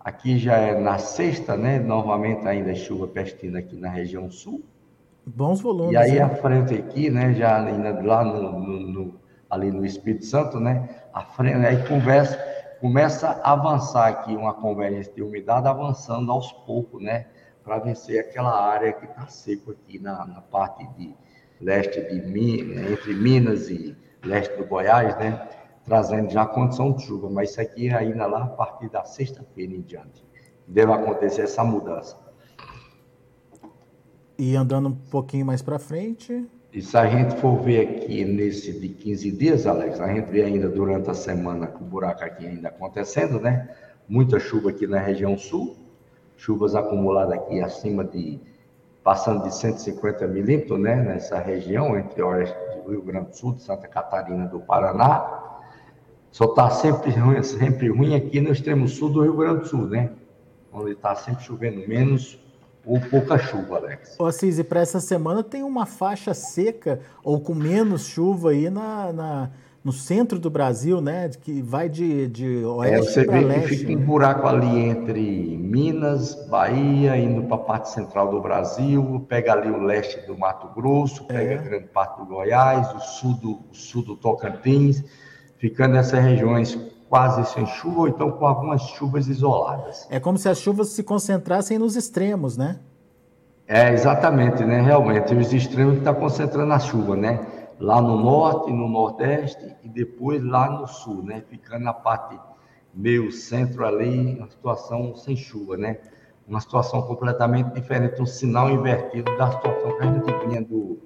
Aqui 0.00 0.38
já 0.38 0.56
é 0.56 0.80
na 0.80 0.98
sexta, 0.98 1.54
né? 1.54 1.78
Novamente 1.78 2.48
ainda 2.48 2.74
chuva 2.74 3.06
pestina 3.06 3.58
aqui 3.58 3.76
na 3.76 3.90
região 3.90 4.30
sul. 4.30 4.62
Bons 5.26 5.60
volumes. 5.60 5.92
E 5.92 5.96
aí 5.96 6.20
a 6.20 6.28
frente 6.28 6.74
aqui, 6.74 7.08
né? 7.08 7.32
Já 7.34 7.64
ainda 7.64 8.00
lá 8.02 8.24
no, 8.24 8.58
no, 8.58 8.80
no, 8.80 9.20
ali 9.48 9.70
no 9.70 9.84
Espírito 9.84 10.24
Santo, 10.24 10.58
né? 10.58 10.88
A 11.12 11.22
frente 11.22 11.64
aí 11.64 11.86
conversa, 11.86 12.38
começa 12.80 13.40
a 13.42 13.52
avançar 13.52 14.08
aqui 14.08 14.34
uma 14.34 14.54
convergência 14.54 15.12
de 15.12 15.22
umidade 15.22 15.68
avançando 15.68 16.32
aos 16.32 16.50
poucos, 16.52 17.02
né? 17.02 17.26
Para 17.62 17.78
vencer 17.78 18.18
aquela 18.18 18.52
área 18.52 18.92
que 18.92 19.04
está 19.04 19.26
seco 19.28 19.70
aqui 19.70 19.98
na, 19.98 20.26
na 20.26 20.40
parte 20.40 20.84
de 20.98 21.14
leste 21.60 22.00
de 22.00 22.26
Minas, 22.26 22.90
entre 22.90 23.14
Minas 23.14 23.70
e 23.70 23.96
leste 24.24 24.56
do 24.56 24.66
Goiás, 24.66 25.16
né? 25.18 25.48
Trazendo 25.84 26.30
já 26.30 26.44
condição 26.46 26.92
de 26.92 27.04
chuva, 27.04 27.30
mas 27.30 27.50
isso 27.50 27.60
aqui 27.60 27.88
é 27.88 27.94
ainda 27.94 28.26
lá 28.26 28.44
a 28.44 28.48
partir 28.48 28.88
da 28.88 29.04
sexta-feira 29.04 29.72
em 29.72 29.82
diante. 29.82 30.24
Deve 30.66 30.92
acontecer 30.92 31.42
essa 31.42 31.62
mudança. 31.62 32.21
E 34.44 34.56
andando 34.56 34.88
um 34.88 34.92
pouquinho 34.92 35.46
mais 35.46 35.62
para 35.62 35.78
frente. 35.78 36.44
E 36.72 36.82
se 36.82 36.96
a 36.96 37.06
gente 37.06 37.36
for 37.36 37.62
ver 37.62 37.80
aqui 37.86 38.24
nesse 38.24 38.72
de 38.72 38.88
15 38.88 39.30
dias, 39.30 39.68
Alex, 39.68 40.00
a 40.00 40.12
gente 40.12 40.32
vê 40.32 40.42
ainda 40.42 40.68
durante 40.68 41.08
a 41.08 41.14
semana 41.14 41.68
que 41.68 41.80
o 41.80 41.86
buraco 41.86 42.24
aqui 42.24 42.48
ainda 42.48 42.66
acontecendo, 42.66 43.38
né? 43.38 43.70
Muita 44.08 44.40
chuva 44.40 44.70
aqui 44.70 44.84
na 44.84 44.98
região 44.98 45.38
sul, 45.38 45.76
chuvas 46.36 46.74
acumuladas 46.74 47.34
aqui 47.34 47.60
acima 47.60 48.02
de, 48.02 48.40
passando 49.04 49.44
de 49.44 49.54
150 49.54 50.26
milímetros, 50.26 50.80
né? 50.80 50.96
Nessa 50.96 51.38
região, 51.38 51.96
entre 51.96 52.20
o 52.20 52.26
oeste 52.26 52.56
do 52.84 52.90
Rio 52.90 53.02
Grande 53.02 53.28
do 53.28 53.36
Sul, 53.36 53.54
de 53.54 53.62
Santa 53.62 53.86
Catarina 53.86 54.46
do 54.46 54.58
Paraná. 54.58 55.60
Só 56.32 56.46
está 56.46 56.68
sempre 56.68 57.12
ruim, 57.12 57.40
sempre 57.44 57.90
ruim 57.90 58.16
aqui 58.16 58.40
no 58.40 58.50
extremo 58.50 58.88
sul 58.88 59.08
do 59.08 59.22
Rio 59.22 59.36
Grande 59.36 59.60
do 59.60 59.68
Sul, 59.68 59.86
né? 59.86 60.10
Onde 60.72 60.90
está 60.90 61.14
sempre 61.14 61.44
chovendo 61.44 61.86
menos 61.86 62.42
ou 62.84 63.00
pouca 63.00 63.38
chuva, 63.38 63.76
Alex. 63.76 64.16
Ô 64.18 64.26
Assis, 64.26 64.58
e 64.58 64.64
para 64.64 64.80
essa 64.80 65.00
semana 65.00 65.42
tem 65.42 65.62
uma 65.62 65.86
faixa 65.86 66.34
seca 66.34 67.00
ou 67.22 67.40
com 67.40 67.54
menos 67.54 68.06
chuva 68.06 68.50
aí 68.50 68.68
na, 68.68 69.12
na 69.12 69.50
no 69.84 69.92
centro 69.92 70.38
do 70.38 70.48
Brasil, 70.48 71.00
né? 71.00 71.28
Que 71.28 71.60
vai 71.60 71.88
de, 71.88 72.28
de 72.28 72.64
oeste 72.64 73.20
é, 73.20 73.24
para 73.24 73.40
leste. 73.40 73.48
Você 73.50 73.60
vê 73.60 73.68
que 73.68 73.76
fica 73.78 73.92
um 74.00 74.04
buraco 74.04 74.46
ali 74.46 74.78
entre 74.78 75.56
Minas, 75.58 76.34
Bahia, 76.48 77.16
indo 77.16 77.42
para 77.42 77.56
a 77.56 77.60
parte 77.60 77.90
central 77.90 78.30
do 78.30 78.40
Brasil, 78.40 79.24
pega 79.28 79.52
ali 79.52 79.70
o 79.70 79.82
leste 79.82 80.24
do 80.26 80.38
Mato 80.38 80.68
Grosso, 80.74 81.24
pega 81.24 81.54
é. 81.54 81.58
grande 81.58 81.88
parte 81.88 82.18
do 82.18 82.26
Goiás, 82.26 82.94
o 82.94 83.00
sul 83.00 83.34
do, 83.34 83.50
o 83.70 83.74
sul 83.74 84.04
do 84.04 84.16
Tocantins, 84.16 85.02
ficando 85.58 85.94
nessas 85.94 86.22
regiões 86.22 86.78
quase 87.12 87.44
sem 87.52 87.66
chuva, 87.66 88.00
ou 88.00 88.08
então 88.08 88.30
com 88.30 88.46
algumas 88.46 88.80
chuvas 88.80 89.28
isoladas. 89.28 90.06
É 90.08 90.18
como 90.18 90.38
se 90.38 90.48
as 90.48 90.56
chuvas 90.56 90.88
se 90.88 91.02
concentrassem 91.02 91.78
nos 91.78 91.94
extremos, 91.94 92.56
né? 92.56 92.80
É, 93.68 93.92
exatamente, 93.92 94.64
né? 94.64 94.80
Realmente, 94.80 95.34
os 95.34 95.52
extremos 95.52 95.92
que 95.92 95.98
estão 95.98 96.14
tá 96.14 96.18
concentrando 96.18 96.72
a 96.72 96.78
chuva, 96.78 97.14
né? 97.14 97.46
Lá 97.78 98.00
no 98.00 98.16
norte, 98.16 98.72
no 98.72 98.88
nordeste 98.88 99.76
e 99.84 99.90
depois 99.90 100.42
lá 100.42 100.70
no 100.70 100.86
sul, 100.86 101.22
né? 101.22 101.42
Ficando 101.50 101.84
na 101.84 101.92
parte 101.92 102.40
meio 102.94 103.30
centro 103.30 103.84
ali, 103.84 104.38
uma 104.38 104.48
situação 104.48 105.14
sem 105.14 105.36
chuva, 105.36 105.76
né? 105.76 105.98
Uma 106.48 106.60
situação 106.60 107.02
completamente 107.02 107.74
diferente, 107.74 108.22
um 108.22 108.26
sinal 108.26 108.70
invertido 108.70 109.36
da 109.36 109.50
situação 109.50 109.98
que 109.98 110.02
a 110.02 110.12
gente 110.14 110.46
tinha 110.46 110.62
do, 110.62 110.98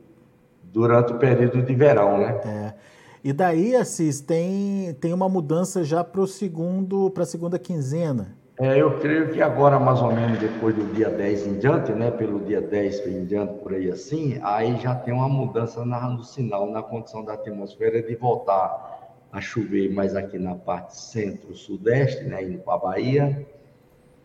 durante 0.62 1.14
o 1.14 1.18
período 1.18 1.60
de 1.64 1.74
verão, 1.74 2.18
né? 2.18 2.40
É. 2.44 2.95
E 3.26 3.32
daí, 3.32 3.74
Assis, 3.74 4.20
tem, 4.20 4.94
tem 5.00 5.12
uma 5.12 5.28
mudança 5.28 5.82
já 5.82 6.04
para 6.04 6.20
o 6.20 6.28
segundo, 6.28 7.10
para 7.10 7.24
a 7.24 7.26
segunda 7.26 7.58
quinzena. 7.58 8.36
É, 8.56 8.80
eu 8.80 9.00
creio 9.00 9.32
que 9.32 9.42
agora, 9.42 9.80
mais 9.80 10.00
ou 10.00 10.12
menos 10.12 10.38
depois 10.38 10.76
do 10.76 10.94
dia 10.94 11.10
10 11.10 11.48
em 11.48 11.58
diante, 11.58 11.90
né? 11.90 12.12
Pelo 12.12 12.38
dia 12.38 12.60
10 12.60 13.04
em 13.08 13.24
diante, 13.24 13.54
por 13.54 13.74
aí 13.74 13.90
assim, 13.90 14.38
aí 14.44 14.76
já 14.76 14.94
tem 14.94 15.12
uma 15.12 15.28
mudança 15.28 15.84
na, 15.84 16.08
no 16.08 16.22
sinal, 16.22 16.70
na 16.70 16.84
condição 16.84 17.24
da 17.24 17.32
atmosfera 17.32 18.00
de 18.00 18.14
voltar 18.14 19.18
a 19.32 19.40
chover 19.40 19.92
mais 19.92 20.14
aqui 20.14 20.38
na 20.38 20.54
parte 20.54 20.96
centro-sudeste, 20.96 22.22
né? 22.22 22.44
Indo 22.44 22.58
para 22.60 22.74
a 22.74 22.78
Bahia, 22.78 23.44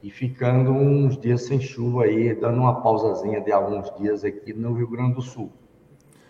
e 0.04 0.12
ficando 0.12 0.70
uns 0.70 1.18
dias 1.18 1.42
sem 1.42 1.60
chuva 1.60 2.04
aí, 2.04 2.36
dando 2.36 2.60
uma 2.60 2.84
pausazinha 2.84 3.42
de 3.42 3.52
alguns 3.52 3.92
dias 3.98 4.24
aqui 4.24 4.54
no 4.54 4.74
Rio 4.74 4.92
Grande 4.92 5.16
do 5.16 5.24
Sul. 5.24 5.52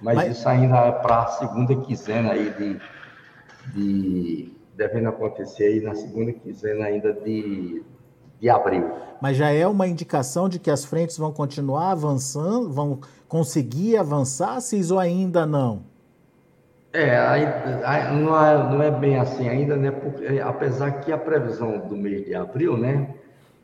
Mas, 0.01 0.15
Mas... 0.15 0.37
isso 0.37 0.49
ainda 0.49 0.77
é 0.77 0.91
para 0.91 1.23
a 1.23 1.27
segunda 1.27 1.75
quinzena 1.75 2.31
aí 2.31 2.49
de, 2.57 2.81
de. 3.73 4.53
devendo 4.75 5.09
acontecer 5.09 5.65
aí 5.65 5.81
na 5.81 5.93
segunda 5.93 6.33
quinzena 6.33 6.85
ainda 6.85 7.13
de, 7.13 7.83
de 8.39 8.49
abril. 8.49 8.89
Mas 9.21 9.37
já 9.37 9.51
é 9.51 9.67
uma 9.67 9.87
indicação 9.87 10.49
de 10.49 10.57
que 10.57 10.71
as 10.71 10.83
frentes 10.83 11.17
vão 11.17 11.31
continuar 11.31 11.91
avançando, 11.91 12.71
vão 12.71 12.99
conseguir 13.27 13.97
avançar, 13.97 14.59
CIS, 14.59 14.89
ou 14.89 14.99
ainda 14.99 15.45
não? 15.45 15.83
É, 16.93 18.11
não 18.11 18.45
é, 18.45 18.57
não 18.57 18.81
é 18.81 18.91
bem 18.91 19.17
assim 19.17 19.47
ainda, 19.47 19.77
né? 19.77 19.91
Porque, 19.91 20.39
apesar 20.39 20.91
que 20.99 21.11
a 21.11 21.17
previsão 21.17 21.79
do 21.87 21.95
mês 21.95 22.25
de 22.25 22.35
abril, 22.35 22.75
né? 22.75 23.13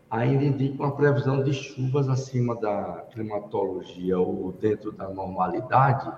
ainda 0.10 0.44
indica 0.44 0.82
uma 0.82 0.96
previsão 0.96 1.44
de 1.44 1.54
chuvas 1.54 2.08
acima 2.08 2.56
da 2.56 3.06
climatologia 3.12 4.18
ou 4.18 4.52
dentro 4.54 4.92
da 4.92 5.10
normalidade, 5.10 6.12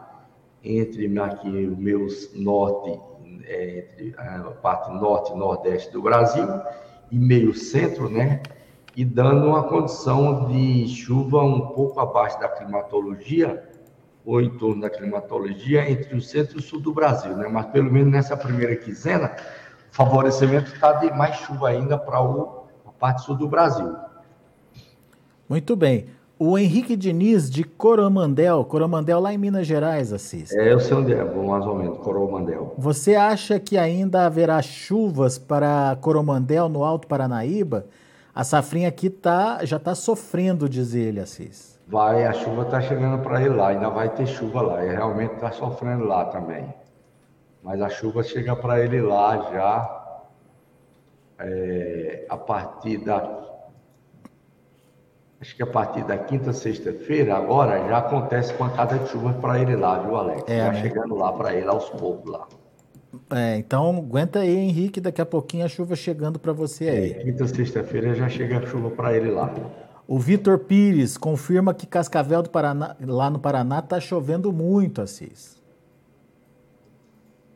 entre 0.63 1.19
aqui 1.19 1.67
o 1.67 1.77
meu 1.77 2.07
norte, 2.35 2.99
é, 3.45 3.79
entre 3.79 4.13
a 4.17 4.39
parte 4.61 4.91
norte 4.91 5.31
e 5.31 5.37
nordeste 5.37 5.91
do 5.91 6.01
Brasil 6.01 6.47
e 7.11 7.17
meio 7.17 7.53
centro, 7.53 8.09
né? 8.09 8.41
E 8.95 9.05
dando 9.05 9.47
uma 9.47 9.63
condição 9.63 10.47
de 10.47 10.87
chuva 10.87 11.41
um 11.43 11.67
pouco 11.67 11.99
abaixo 11.99 12.39
da 12.39 12.49
climatologia 12.49 13.63
ou 14.25 14.41
em 14.41 14.49
torno 14.57 14.81
da 14.81 14.89
climatologia 14.89 15.89
entre 15.89 16.15
o 16.15 16.21
centro 16.21 16.57
e 16.57 16.59
o 16.59 16.61
sul 16.61 16.79
do 16.81 16.93
Brasil, 16.93 17.35
né? 17.35 17.47
Mas 17.47 17.67
pelo 17.67 17.91
menos 17.91 18.11
nessa 18.11 18.35
primeira 18.35 18.75
quinzena, 18.75 19.35
o 19.91 19.95
favorecimento 19.95 20.73
está 20.73 20.93
de 20.93 21.09
mais 21.11 21.35
chuva 21.37 21.69
ainda 21.69 21.97
para 21.97 22.19
a 22.19 22.91
parte 22.99 23.23
sul 23.23 23.35
do 23.35 23.47
Brasil. 23.47 23.95
Muito 25.47 25.75
bem. 25.75 26.18
O 26.41 26.57
Henrique 26.57 26.95
Diniz, 26.95 27.49
de 27.49 27.65
Coromandel, 27.65 28.63
Coromandel 28.63 29.19
lá 29.19 29.33
em 29.33 29.37
Minas 29.37 29.67
Gerais, 29.67 30.13
Assis. 30.13 30.53
É, 30.53 30.71
eu 30.71 30.79
sei 30.79 30.95
onde 30.95 31.11
é, 31.11 31.21
mais 31.21 31.65
ou 31.65 31.75
menos, 31.75 31.97
Coromandel. 31.97 32.73
Você 32.77 33.13
acha 33.13 33.59
que 33.59 33.77
ainda 33.77 34.25
haverá 34.25 34.61
chuvas 34.61 35.37
para 35.37 35.97
Coromandel 35.99 36.69
no 36.69 36.81
Alto 36.85 37.09
Paranaíba? 37.09 37.87
A 38.33 38.45
safrinha 38.45 38.87
aqui 38.87 39.09
tá, 39.09 39.65
já 39.65 39.75
está 39.75 39.93
sofrendo, 39.93 40.69
diz 40.69 40.95
ele, 40.95 41.19
Assis. 41.19 41.77
Vai, 41.85 42.25
a 42.25 42.31
chuva 42.31 42.61
está 42.61 42.79
chegando 42.79 43.21
para 43.21 43.41
ele 43.41 43.55
lá, 43.55 43.67
ainda 43.67 43.89
vai 43.89 44.07
ter 44.07 44.25
chuva 44.25 44.61
lá. 44.61 44.85
E 44.85 44.91
realmente 44.91 45.33
está 45.33 45.51
sofrendo 45.51 46.05
lá 46.05 46.23
também. 46.23 46.73
Mas 47.61 47.81
a 47.81 47.89
chuva 47.89 48.23
chega 48.23 48.55
para 48.55 48.79
ele 48.79 49.01
lá 49.01 49.51
já 49.51 50.03
é, 51.39 52.25
a 52.29 52.37
partir 52.37 52.99
da 52.99 53.48
acho 55.41 55.55
que 55.55 55.63
a 55.63 55.67
partir 55.67 56.03
da 56.03 56.17
quinta, 56.17 56.51
sexta-feira, 56.53 57.35
agora 57.35 57.87
já 57.87 57.97
acontece 57.99 58.53
com 58.53 58.65
a 58.65 58.69
casa 58.69 58.99
de 58.99 59.09
chuva 59.09 59.33
para 59.33 59.59
ele 59.59 59.75
lá, 59.75 59.99
viu, 59.99 60.15
Alex? 60.15 60.43
É, 60.47 60.57
já 60.57 60.71
né? 60.71 60.81
chegando 60.81 61.15
lá 61.15 61.31
para 61.33 61.53
ele 61.53 61.67
aos 61.67 61.89
poucos 61.89 62.31
lá. 62.31 62.47
É, 63.31 63.57
então 63.57 63.97
aguenta 63.97 64.39
aí, 64.39 64.55
Henrique, 64.55 65.01
daqui 65.01 65.21
a 65.21 65.25
pouquinho 65.25 65.65
a 65.65 65.67
chuva 65.67 65.95
chegando 65.95 66.37
para 66.37 66.53
você 66.53 66.89
aí. 66.89 67.11
É, 67.11 67.13
quinta, 67.15 67.47
sexta-feira 67.47 68.13
já 68.13 68.29
chega 68.29 68.59
a 68.59 68.65
chuva 68.65 68.89
para 68.91 69.15
ele 69.15 69.31
lá. 69.31 69.51
O 70.07 70.17
Vitor 70.17 70.59
Pires 70.59 71.17
confirma 71.17 71.73
que 71.73 71.85
Cascavel 71.85 72.41
do 72.41 72.49
Paraná, 72.49 72.95
lá 72.99 73.29
no 73.29 73.39
Paraná 73.39 73.79
está 73.79 73.99
chovendo 73.99 74.51
muito, 74.51 75.01
Assis. 75.01 75.59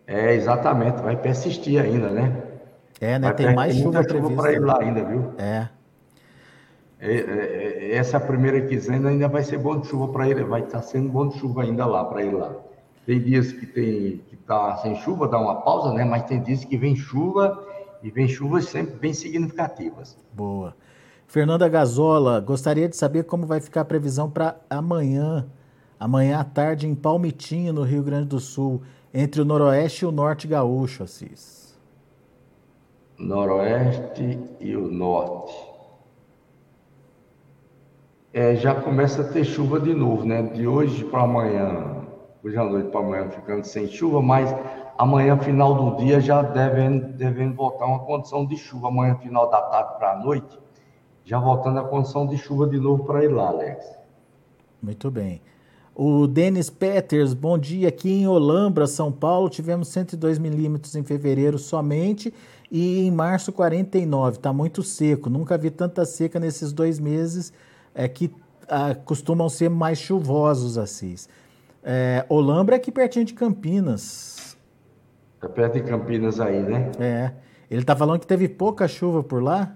É, 0.05 0.35
exatamente, 0.35 1.01
vai 1.01 1.15
persistir 1.15 1.81
ainda, 1.81 2.09
né? 2.09 2.43
É, 2.99 3.17
né? 3.17 3.27
Vai 3.27 3.35
tem 3.35 3.55
mais 3.55 3.75
chuva 3.75 4.03
prevista. 4.03 4.35
para 4.35 4.51
ele 4.51 4.65
lá 4.65 4.79
ainda, 4.79 5.03
viu? 5.03 5.33
É. 5.37 5.67
É, 7.05 7.15
é, 7.15 7.91
é, 7.91 7.95
essa 7.97 8.17
primeira 8.17 8.61
quinzena 8.61 9.09
ainda 9.09 9.27
vai 9.27 9.43
ser 9.43 9.57
bom 9.57 9.77
de 9.77 9.87
chuva 9.87 10.07
para 10.07 10.29
ele, 10.29 10.41
vai 10.45 10.61
estar 10.61 10.77
tá 10.77 10.81
sendo 10.81 11.09
bom 11.09 11.27
de 11.27 11.37
chuva 11.37 11.63
ainda 11.63 11.85
lá 11.85 12.05
para 12.05 12.23
ele 12.23 12.37
lá. 12.37 12.55
Tem 13.05 13.19
dias 13.19 13.51
que 13.51 13.65
tem 13.65 14.21
que 14.29 14.37
tá 14.37 14.77
sem 14.77 14.95
chuva, 14.95 15.27
dá 15.27 15.37
uma 15.37 15.61
pausa, 15.61 15.93
né? 15.93 16.05
Mas 16.05 16.23
tem 16.23 16.41
dias 16.41 16.63
que 16.63 16.77
vem 16.77 16.95
chuva 16.95 17.61
e 18.01 18.09
vem 18.09 18.25
chuvas 18.25 18.69
sempre 18.69 18.95
bem 18.95 19.13
significativas. 19.13 20.17
Boa. 20.31 20.73
Fernanda 21.27 21.67
Gazola, 21.67 22.39
gostaria 22.39 22.87
de 22.87 22.95
saber 22.95 23.25
como 23.25 23.45
vai 23.45 23.59
ficar 23.59 23.81
a 23.81 23.85
previsão 23.85 24.29
para 24.29 24.55
amanhã, 24.69 25.45
amanhã 25.99 26.39
à 26.39 26.43
tarde 26.45 26.87
em 26.87 26.95
Palmitinho, 26.95 27.73
no 27.73 27.83
Rio 27.83 28.03
Grande 28.03 28.29
do 28.29 28.39
Sul, 28.39 28.81
entre 29.13 29.41
o 29.41 29.45
Noroeste 29.45 30.05
e 30.05 30.07
o 30.07 30.11
Norte 30.11 30.47
Gaúcho, 30.47 31.03
Assis. 31.03 31.77
Noroeste 33.17 34.39
e 34.61 34.73
o 34.73 34.89
Norte 34.89 35.72
é, 38.33 38.55
já 38.55 38.73
começa 38.73 39.21
a 39.21 39.25
ter 39.25 39.45
chuva 39.45 39.79
de 39.79 39.93
novo, 39.93 40.25
né? 40.25 40.41
De 40.41 40.65
hoje 40.67 41.05
para 41.05 41.21
amanhã, 41.21 42.03
hoje 42.43 42.57
à 42.57 42.63
noite 42.63 42.89
para 42.89 42.99
amanhã 42.99 43.29
ficando 43.29 43.63
sem 43.63 43.87
chuva, 43.87 44.23
mas 44.23 44.53
amanhã, 44.97 45.37
final 45.37 45.75
do 45.75 46.03
dia, 46.03 46.19
já 46.19 46.41
devendo, 46.41 47.13
devendo 47.13 47.53
voltar 47.55 47.85
uma 47.85 47.99
condição 47.99 48.43
de 48.43 48.57
chuva. 48.57 48.87
Amanhã, 48.87 49.15
final 49.17 49.51
da 49.51 49.61
tarde 49.61 49.97
para 49.99 50.13
a 50.13 50.19
noite, 50.19 50.59
já 51.23 51.39
voltando 51.39 51.79
a 51.79 51.83
condição 51.83 52.25
de 52.25 52.35
chuva 52.37 52.67
de 52.67 52.79
novo 52.79 53.03
para 53.03 53.23
ir 53.23 53.27
lá, 53.27 53.49
Alex. 53.49 53.85
Muito 54.81 55.11
bem. 55.11 55.39
O 55.95 56.25
Denis 56.25 56.71
Peters, 56.71 57.35
bom 57.35 57.55
dia. 57.55 57.89
Aqui 57.89 58.11
em 58.11 58.27
Olambra, 58.27 58.87
São 58.87 59.11
Paulo, 59.11 59.47
tivemos 59.47 59.89
102 59.89 60.39
milímetros 60.39 60.95
em 60.95 61.03
fevereiro 61.03 61.59
somente 61.59 62.33
e 62.71 63.05
em 63.05 63.11
março 63.11 63.53
49. 63.53 64.37
Está 64.37 64.51
muito 64.51 64.81
seco. 64.81 65.29
Nunca 65.29 65.55
vi 65.55 65.69
tanta 65.69 66.03
seca 66.03 66.39
nesses 66.39 66.73
dois 66.73 66.99
meses 66.99 67.53
é 67.93 68.07
que 68.07 68.33
ah, 68.67 68.95
costumam 68.95 69.49
ser 69.49 69.69
mais 69.69 69.97
chuvosos, 69.97 70.77
Assis. 70.77 71.29
É, 71.83 72.25
Olambra 72.29 72.75
é 72.75 72.77
aqui 72.77 72.91
pertinho 72.91 73.25
de 73.25 73.33
Campinas. 73.33 74.57
É 75.41 75.47
perto 75.47 75.73
de 75.73 75.83
Campinas 75.83 76.39
aí, 76.39 76.61
né? 76.61 76.91
É. 76.99 77.31
Ele 77.69 77.81
está 77.81 77.95
falando 77.95 78.19
que 78.19 78.27
teve 78.27 78.47
pouca 78.47 78.87
chuva 78.87 79.23
por 79.23 79.41
lá? 79.43 79.75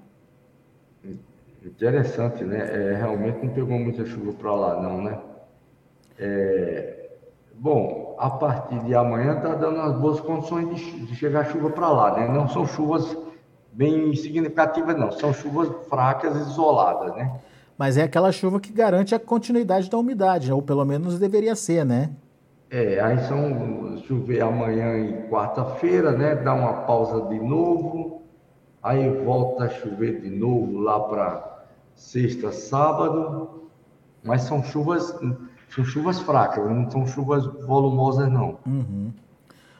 Interessante, 1.63 2.43
né? 2.43 2.59
É, 2.59 2.95
realmente 2.95 3.45
não 3.45 3.53
pegou 3.53 3.77
muita 3.77 4.05
chuva 4.05 4.31
para 4.33 4.53
lá, 4.53 4.81
não, 4.81 5.01
né? 5.01 5.19
É, 6.17 6.97
Bom, 7.59 8.15
a 8.19 8.29
partir 8.29 8.79
de 8.83 8.93
amanhã 8.93 9.37
está 9.37 9.55
dando 9.55 9.81
as 9.81 9.97
boas 9.97 10.19
condições 10.19 10.75
de, 10.75 11.05
de 11.07 11.15
chegar 11.15 11.45
chuva 11.45 11.71
para 11.71 11.89
lá, 11.89 12.15
né? 12.15 12.27
Não 12.27 12.47
são 12.47 12.67
chuvas 12.67 13.17
bem 13.73 14.15
significativas, 14.15 14.95
não. 14.95 15.11
São 15.11 15.33
chuvas 15.33 15.67
fracas, 15.89 16.35
isoladas, 16.35 17.15
né? 17.15 17.39
Mas 17.77 17.97
é 17.97 18.03
aquela 18.03 18.31
chuva 18.31 18.59
que 18.59 18.73
garante 18.73 19.13
a 19.13 19.19
continuidade 19.19 19.89
da 19.89 19.97
umidade, 19.97 20.51
ou 20.51 20.61
pelo 20.61 20.83
menos 20.83 21.19
deveria 21.19 21.55
ser, 21.55 21.85
né? 21.85 22.09
É, 22.69 22.99
aí 22.99 23.19
são 23.27 23.97
chover 24.07 24.41
amanhã 24.41 24.97
e 24.97 25.29
quarta-feira, 25.29 26.11
né? 26.11 26.35
Dá 26.35 26.53
uma 26.53 26.73
pausa 26.85 27.29
de 27.29 27.39
novo, 27.39 28.23
aí 28.81 29.09
volta 29.23 29.65
a 29.65 29.69
chover 29.69 30.21
de 30.21 30.29
novo 30.29 30.79
lá 30.79 30.99
para 30.99 31.65
sexta, 31.95 32.51
sábado, 32.51 33.69
mas 34.23 34.41
são 34.41 34.63
chuvas, 34.63 35.15
são 35.69 35.85
chuvas 35.85 36.19
fracas, 36.19 36.69
não 36.69 36.89
são 36.89 37.05
chuvas 37.05 37.45
volumosas, 37.45 38.29
não. 38.29 38.57
Uhum. 38.65 39.13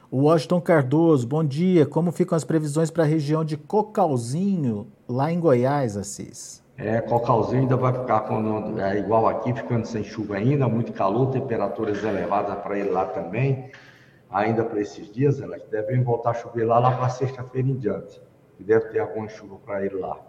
O 0.10 0.22
Washington 0.22 0.62
Cardoso, 0.62 1.28
bom 1.28 1.44
dia. 1.44 1.86
Como 1.86 2.14
ficam 2.14 2.38
as 2.38 2.46
previsões 2.46 2.90
para 2.90 3.04
a 3.04 3.08
região 3.08 3.44
de 3.44 3.58
Cocalzinho, 3.58 4.88
lá 5.08 5.32
em 5.34 5.40
Goiás, 5.40 5.98
Assis? 5.98 6.64
É, 6.78 7.02
Cocalzinho 7.02 7.64
ainda 7.64 7.76
vai 7.76 7.92
ficar 7.92 8.20
quando, 8.22 8.80
é, 8.80 9.00
igual 9.00 9.28
aqui, 9.28 9.52
ficando 9.52 9.86
sem 9.88 10.04
chuva 10.04 10.36
ainda, 10.36 10.68
muito 10.68 10.94
calor, 10.94 11.32
temperaturas 11.32 12.04
elevadas 12.04 12.60
para 12.60 12.78
ele 12.78 12.92
lá 12.92 13.06
também, 13.06 13.72
ainda 14.30 14.64
para 14.64 14.80
esses 14.80 15.12
dias, 15.12 15.42
elas 15.42 15.64
devem 15.72 16.04
voltar 16.04 16.32
a 16.32 16.34
chover 16.36 16.66
lá, 16.66 16.78
lá 16.78 16.96
para 16.96 17.10
sexta-feira 17.10 17.68
em 17.68 17.76
diante. 17.76 18.22
E 18.60 18.64
deve 18.64 18.90
ter 18.90 19.00
alguma 19.00 19.28
chuva 19.28 19.56
para 19.66 19.84
ele 19.84 19.96
lá. 19.96 20.20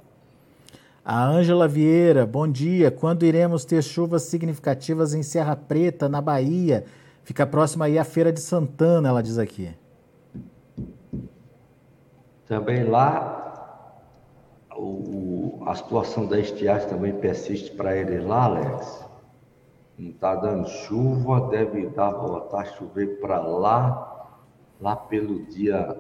A 1.05 1.25
Ângela 1.25 1.69
Vieira, 1.69 2.27
bom 2.27 2.47
dia. 2.49 2.91
Quando 2.91 3.25
iremos 3.25 3.65
ter 3.65 3.83
chuvas 3.83 4.23
significativas 4.23 5.15
em 5.15 5.23
Serra 5.23 5.57
Preta, 5.57 6.09
na 6.09 6.21
Bahia? 6.21 6.85
Fica 7.25 7.47
próxima 7.47 7.87
aí 7.87 7.99
à 7.99 8.05
Feira 8.05 8.33
de 8.33 8.41
Santana, 8.41 9.09
ela 9.09 9.23
diz 9.23 9.39
aqui. 9.39 9.71
Também 12.47 12.85
lá 12.85 13.39
o, 14.79 14.83
a 15.69 15.75
situação 15.75 16.25
da 16.25 16.39
estiagem 16.41 16.89
também 16.89 17.13
persiste 17.13 17.71
para 17.73 17.95
eles 17.95 18.25
lá, 18.25 18.45
Alex. 18.45 19.05
Não 19.99 20.11
está 20.11 20.35
dando 20.35 20.67
chuva, 20.67 21.47
deve 21.51 21.87
dar, 21.89 22.11
voltar 22.11 22.63
a 22.63 22.65
chover 22.65 23.21
para 23.21 23.39
lá, 23.39 24.31
lá 24.81 24.97
pelo 24.97 25.45
dia. 25.45 25.95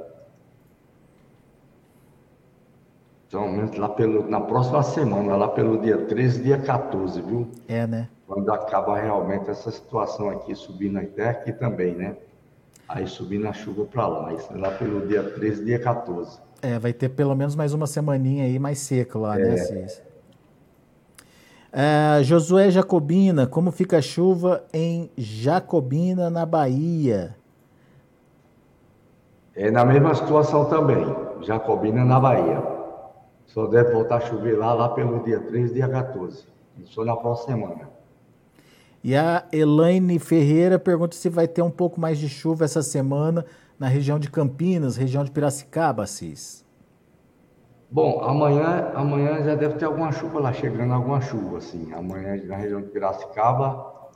Somente 3.28 3.78
lá 3.78 3.90
pelo, 3.90 4.26
na 4.26 4.40
próxima 4.40 4.82
semana, 4.82 5.36
lá 5.36 5.48
pelo 5.48 5.82
dia 5.82 5.98
13, 5.98 6.44
dia 6.44 6.58
14, 6.58 7.20
viu? 7.20 7.46
É, 7.68 7.86
né? 7.86 8.08
Quando 8.26 8.50
acaba 8.50 8.96
realmente 8.98 9.50
essa 9.50 9.70
situação 9.70 10.30
aqui, 10.30 10.54
subindo 10.54 10.98
até 10.98 11.28
aqui 11.28 11.52
também, 11.52 11.94
né? 11.94 12.16
Aí 12.88 13.06
subindo 13.06 13.46
a 13.46 13.52
chuva 13.52 13.84
para 13.84 14.06
lá. 14.06 14.32
Isso 14.32 14.48
lá 14.56 14.70
pelo 14.70 15.06
dia 15.06 15.22
13, 15.22 15.62
dia 15.62 15.78
14. 15.78 16.47
É, 16.60 16.78
vai 16.78 16.92
ter 16.92 17.08
pelo 17.10 17.34
menos 17.34 17.54
mais 17.54 17.72
uma 17.72 17.86
semaninha 17.86 18.44
aí 18.44 18.58
mais 18.58 18.78
seca 18.78 19.18
lá, 19.18 19.36
né, 19.36 19.42
é. 19.42 19.48
né, 19.48 19.56
Cis? 19.56 20.02
É, 21.72 22.22
Josué 22.22 22.70
Jacobina, 22.70 23.46
como 23.46 23.70
fica 23.70 23.98
a 23.98 24.02
chuva 24.02 24.64
em 24.72 25.10
Jacobina, 25.16 26.30
na 26.30 26.46
Bahia? 26.46 27.36
É 29.54 29.70
na 29.70 29.84
mesma 29.84 30.14
situação 30.14 30.64
também, 30.64 31.04
Jacobina, 31.42 32.04
na 32.04 32.18
Bahia. 32.18 32.62
Só 33.46 33.66
deve 33.66 33.92
voltar 33.92 34.16
a 34.16 34.20
chover 34.20 34.56
lá, 34.58 34.72
lá 34.72 34.88
pelo 34.90 35.22
dia 35.22 35.40
13, 35.40 35.74
dia 35.74 35.88
14. 35.88 36.44
Isso 36.78 37.04
na 37.04 37.16
próxima 37.16 37.56
semana. 37.56 37.88
E 39.02 39.14
a 39.14 39.44
Elaine 39.52 40.18
Ferreira 40.18 40.78
pergunta 40.78 41.16
se 41.16 41.28
vai 41.28 41.46
ter 41.46 41.62
um 41.62 41.70
pouco 41.70 42.00
mais 42.00 42.18
de 42.18 42.28
chuva 42.28 42.64
essa 42.64 42.82
semana 42.82 43.44
na 43.78 43.86
região 43.86 44.18
de 44.18 44.30
Campinas, 44.30 44.96
região 44.96 45.24
de 45.24 45.30
Piracicaba, 45.30 46.02
Assis? 46.02 46.66
Bom, 47.90 48.20
amanhã, 48.22 48.90
amanhã 48.94 49.42
já 49.42 49.54
deve 49.54 49.76
ter 49.76 49.86
alguma 49.86 50.12
chuva 50.12 50.40
lá, 50.40 50.52
chegando 50.52 50.92
alguma 50.92 51.20
chuva, 51.20 51.58
assim. 51.58 51.90
Amanhã 51.92 52.36
na 52.44 52.56
região 52.56 52.82
de 52.82 52.88
Piracicaba 52.88 54.10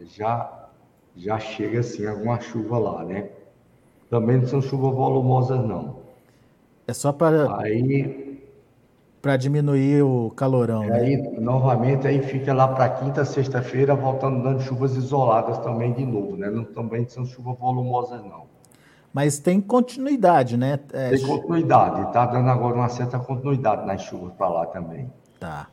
já, 0.00 0.68
já 1.14 1.38
chega, 1.38 1.80
assim, 1.80 2.06
alguma 2.06 2.40
chuva 2.40 2.78
lá, 2.78 3.04
né? 3.04 3.30
Também 4.08 4.38
não 4.38 4.46
são 4.46 4.62
chuvas 4.62 4.94
volumosas, 4.94 5.58
não. 5.62 6.00
É 6.86 6.92
só 6.92 7.12
para... 7.12 7.58
Aí... 7.58 8.22
Para 9.20 9.36
diminuir 9.36 10.02
o 10.02 10.30
calorão, 10.30 10.82
né? 10.82 10.98
Aí, 10.98 11.16
novamente, 11.38 12.08
aí 12.08 12.20
fica 12.22 12.52
lá 12.52 12.66
para 12.66 12.88
quinta, 12.88 13.24
sexta-feira, 13.24 13.94
voltando 13.94 14.42
dando 14.42 14.60
chuvas 14.62 14.96
isoladas 14.96 15.58
também 15.58 15.92
de 15.92 16.04
novo, 16.04 16.36
né? 16.36 16.50
Não, 16.50 16.64
também 16.64 17.08
são 17.08 17.24
chuvas 17.24 17.56
volumosas, 17.56 18.20
não. 18.24 18.51
Mas 19.12 19.38
tem 19.38 19.60
continuidade, 19.60 20.56
né? 20.56 20.78
É... 20.92 21.10
Tem 21.10 21.26
continuidade, 21.26 22.02
está 22.06 22.24
dando 22.26 22.48
agora 22.48 22.74
uma 22.76 22.88
certa 22.88 23.18
continuidade 23.18 23.86
nas 23.86 24.02
chuvas 24.02 24.32
para 24.34 24.48
lá 24.48 24.66
também. 24.66 25.12
Tá. 25.38 25.68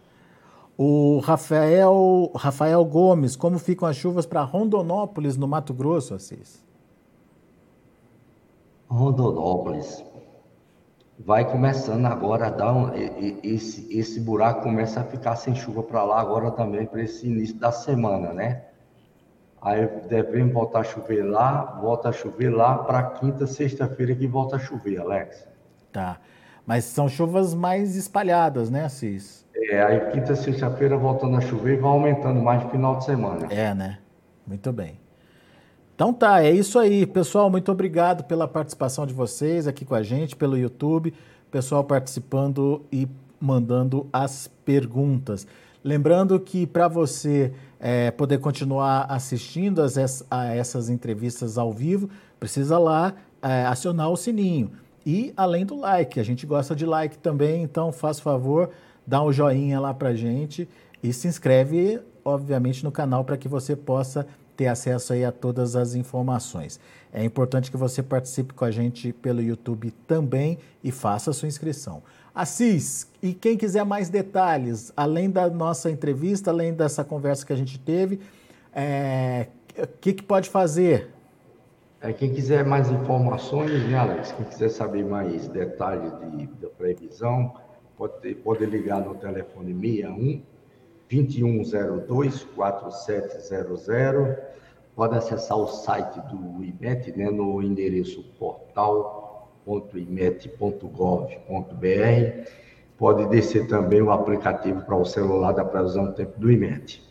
O 0.77 1.19
Rafael, 1.19 2.31
Rafael 2.35 2.83
Gomes, 2.85 3.35
como 3.35 3.59
ficam 3.59 3.87
as 3.87 3.95
chuvas 3.95 4.25
para 4.25 4.41
Rondonópolis, 4.43 5.37
no 5.37 5.47
Mato 5.47 5.73
Grosso, 5.73 6.13
Assis? 6.13 6.65
Rondonópolis. 8.87 10.03
Vai 11.19 11.43
começando 11.49 12.05
agora 12.05 12.47
a 12.47 12.49
dar 12.49 12.73
um, 12.73 12.91
esse, 13.43 13.93
esse 13.95 14.21
buraco 14.21 14.63
começa 14.63 15.01
a 15.01 15.03
ficar 15.03 15.35
sem 15.35 15.53
chuva 15.53 15.83
para 15.83 16.01
lá 16.03 16.21
agora 16.21 16.49
também 16.49 16.85
para 16.85 17.03
esse 17.03 17.27
início 17.27 17.57
da 17.57 17.73
semana, 17.73 18.31
né? 18.31 18.68
Aí 19.61 19.87
devemos 20.07 20.53
voltar 20.53 20.79
a 20.79 20.83
chover 20.83 21.23
lá, 21.23 21.77
volta 21.81 22.09
a 22.09 22.11
chover 22.11 22.49
lá 22.49 22.77
para 22.77 23.03
quinta, 23.03 23.45
sexta-feira 23.45 24.15
que 24.15 24.25
volta 24.25 24.55
a 24.55 24.59
chover, 24.59 24.99
Alex. 24.99 25.47
Tá. 25.91 26.19
Mas 26.65 26.85
são 26.85 27.09
chuvas 27.09 27.53
mais 27.53 27.95
espalhadas, 27.95 28.69
né, 28.69 28.85
Assis? 28.85 29.45
É, 29.55 29.81
aí 29.81 30.11
quinta, 30.11 30.35
sexta-feira 30.35 30.97
voltando 30.97 31.35
a 31.35 31.41
chover 31.41 31.77
e 31.77 31.81
vai 31.81 31.91
aumentando 31.91 32.41
mais 32.41 32.63
no 32.63 32.69
final 32.69 32.97
de 32.97 33.05
semana. 33.05 33.47
É, 33.51 33.73
né? 33.73 33.99
Muito 34.47 34.71
bem. 34.71 34.99
Então 35.93 36.13
tá, 36.13 36.41
é 36.41 36.51
isso 36.51 36.79
aí. 36.79 37.05
Pessoal, 37.05 37.49
muito 37.49 37.71
obrigado 37.71 38.23
pela 38.23 38.47
participação 38.47 39.05
de 39.05 39.13
vocês 39.13 39.67
aqui 39.67 39.83
com 39.83 39.95
a 39.95 40.01
gente, 40.01 40.35
pelo 40.35 40.57
YouTube. 40.57 41.13
Pessoal 41.51 41.83
participando 41.83 42.85
e 42.91 43.07
mandando 43.39 44.07
as 44.13 44.47
perguntas. 44.63 45.45
Lembrando 45.83 46.39
que 46.39 46.67
para 46.67 46.87
você 46.87 47.53
é, 47.79 48.11
poder 48.11 48.39
continuar 48.39 49.05
assistindo 49.09 49.81
as, 49.81 50.25
a 50.29 50.53
essas 50.53 50.89
entrevistas 50.89 51.57
ao 51.57 51.71
vivo, 51.71 52.09
precisa 52.39 52.77
lá 52.77 53.13
é, 53.41 53.65
acionar 53.65 54.09
o 54.09 54.17
sininho. 54.17 54.71
E 55.05 55.33
além 55.37 55.65
do 55.65 55.79
like, 55.79 56.19
a 56.19 56.23
gente 56.23 56.45
gosta 56.45 56.75
de 56.75 56.85
like 56.85 57.17
também, 57.17 57.63
então 57.63 57.91
faz 57.91 58.19
favor, 58.19 58.69
dá 59.07 59.23
um 59.23 59.31
joinha 59.31 59.79
lá 59.79 59.93
para 59.93 60.13
gente 60.13 60.67
e 61.01 61.13
se 61.13 61.27
inscreve, 61.27 62.01
obviamente, 62.23 62.83
no 62.83 62.91
canal 62.91 63.23
para 63.23 63.37
que 63.37 63.47
você 63.47 63.75
possa 63.75 64.27
ter 64.57 64.67
acesso 64.67 65.13
aí 65.13 65.23
a 65.23 65.31
todas 65.31 65.77
as 65.77 65.95
informações. 65.95 66.81
É 67.13 67.23
importante 67.23 67.71
que 67.71 67.77
você 67.77 68.03
participe 68.03 68.53
com 68.53 68.65
a 68.65 68.71
gente 68.71 69.13
pelo 69.13 69.41
YouTube 69.41 69.91
também 70.05 70.57
e 70.83 70.91
faça 70.91 71.31
a 71.31 71.33
sua 71.33 71.47
inscrição. 71.47 72.03
Assis, 72.33 73.07
e 73.21 73.33
quem 73.33 73.57
quiser 73.57 73.83
mais 73.83 74.09
detalhes, 74.09 74.93
além 74.95 75.29
da 75.29 75.49
nossa 75.49 75.89
entrevista, 75.89 76.51
além 76.51 76.73
dessa 76.73 77.03
conversa 77.03 77.45
que 77.45 77.53
a 77.53 77.55
gente 77.55 77.79
teve, 77.79 78.15
o 78.15 78.19
é, 78.75 79.47
que, 79.99 80.13
que 80.13 80.23
pode 80.23 80.49
fazer? 80.49 81.09
É, 82.01 82.13
quem 82.13 82.33
quiser 82.33 82.63
mais 82.63 82.89
informações, 82.89 83.71
né, 83.89 83.97
Alex? 83.97 84.31
Quem 84.31 84.45
quiser 84.45 84.69
saber 84.69 85.03
mais 85.03 85.47
detalhes 85.49 86.13
de, 86.31 86.45
da 86.47 86.69
previsão, 86.69 87.53
pode, 87.97 88.35
pode 88.35 88.65
ligar 88.65 89.03
no 89.03 89.15
telefone 89.15 89.73
61 89.73 90.41
2102 91.09 92.43
4700. 92.55 94.37
Pode 94.95 95.17
acessar 95.17 95.57
o 95.57 95.67
site 95.67 96.19
do 96.29 96.63
IMET 96.63 97.17
né, 97.17 97.29
no 97.29 97.61
endereço 97.61 98.23
portal 98.37 99.18
www.imet.gov.br. 99.69 102.51
Pode 102.97 103.27
descer 103.27 103.67
também 103.67 104.01
o 104.01 104.11
aplicativo 104.11 104.81
para 104.81 104.95
o 104.95 105.05
celular 105.05 105.53
da 105.53 105.63
previsão 105.63 106.05
do 106.05 106.13
tempo 106.13 106.39
do 106.39 106.51
IMET. 106.51 107.01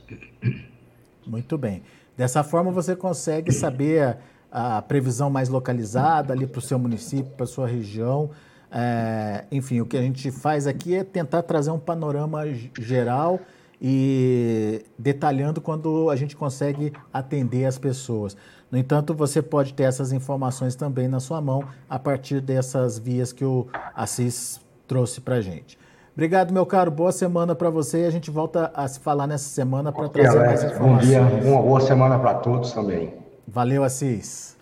Muito 1.27 1.57
bem. 1.57 1.83
Dessa 2.17 2.43
forma 2.43 2.71
você 2.71 2.97
consegue 2.97 3.53
saber 3.53 4.19
a, 4.51 4.79
a 4.79 4.83
previsão 4.83 5.31
mais 5.31 5.49
localizada 5.49 6.33
ali 6.33 6.47
para 6.47 6.59
o 6.59 6.63
seu 6.63 6.79
município, 6.79 7.33
para 7.33 7.45
a 7.45 7.47
sua 7.47 7.67
região. 7.67 8.31
É, 8.71 9.45
enfim, 9.51 9.81
o 9.81 9.87
que 9.87 9.97
a 9.97 10.03
gente 10.03 10.31
faz 10.31 10.67
aqui 10.67 10.95
é 10.95 11.05
tentar 11.05 11.43
trazer 11.43 11.71
um 11.71 11.79
panorama 11.79 12.43
geral 12.79 13.41
e 13.81 14.85
detalhando 14.99 15.61
quando 15.61 16.11
a 16.11 16.17
gente 16.17 16.37
consegue 16.37 16.93
atender 17.13 17.65
as 17.65 17.79
pessoas. 17.79 18.37
No 18.71 18.77
entanto, 18.77 19.15
você 19.15 19.41
pode 19.41 19.73
ter 19.73 19.85
essas 19.85 20.13
informações 20.13 20.75
também 20.75 21.09
na 21.09 21.21
sua 21.21 21.41
mão 21.41 21.65
a 21.89 21.99
partir 21.99 22.41
dessas 22.41 22.99
vias 22.99 23.33
que 23.33 23.45
o 23.45 23.67
Assis 23.95 24.61
trouxe 24.87 25.21
para 25.21 25.37
a 25.37 25.41
gente. 25.41 25.79
Obrigado, 26.13 26.53
meu 26.53 26.67
caro. 26.67 26.91
Boa 26.91 27.13
semana 27.13 27.55
para 27.55 27.71
você 27.71 28.03
e 28.03 28.05
a 28.05 28.11
gente 28.11 28.31
volta 28.31 28.71
a 28.75 28.87
se 28.89 29.01
falar 29.01 29.27
nessa 29.27 29.49
semana 29.49 29.93
para 29.93 30.09
trazer 30.09 30.39
mais 30.39 30.65
informações. 30.65 30.89
Bom 30.89 30.99
dia, 30.99 31.23
uma 31.23 31.63
boa 31.63 31.81
semana 31.81 32.19
para 32.19 32.35
todos 32.35 32.73
também. 32.73 33.15
Valeu, 33.47 33.85
Assis. 33.85 34.57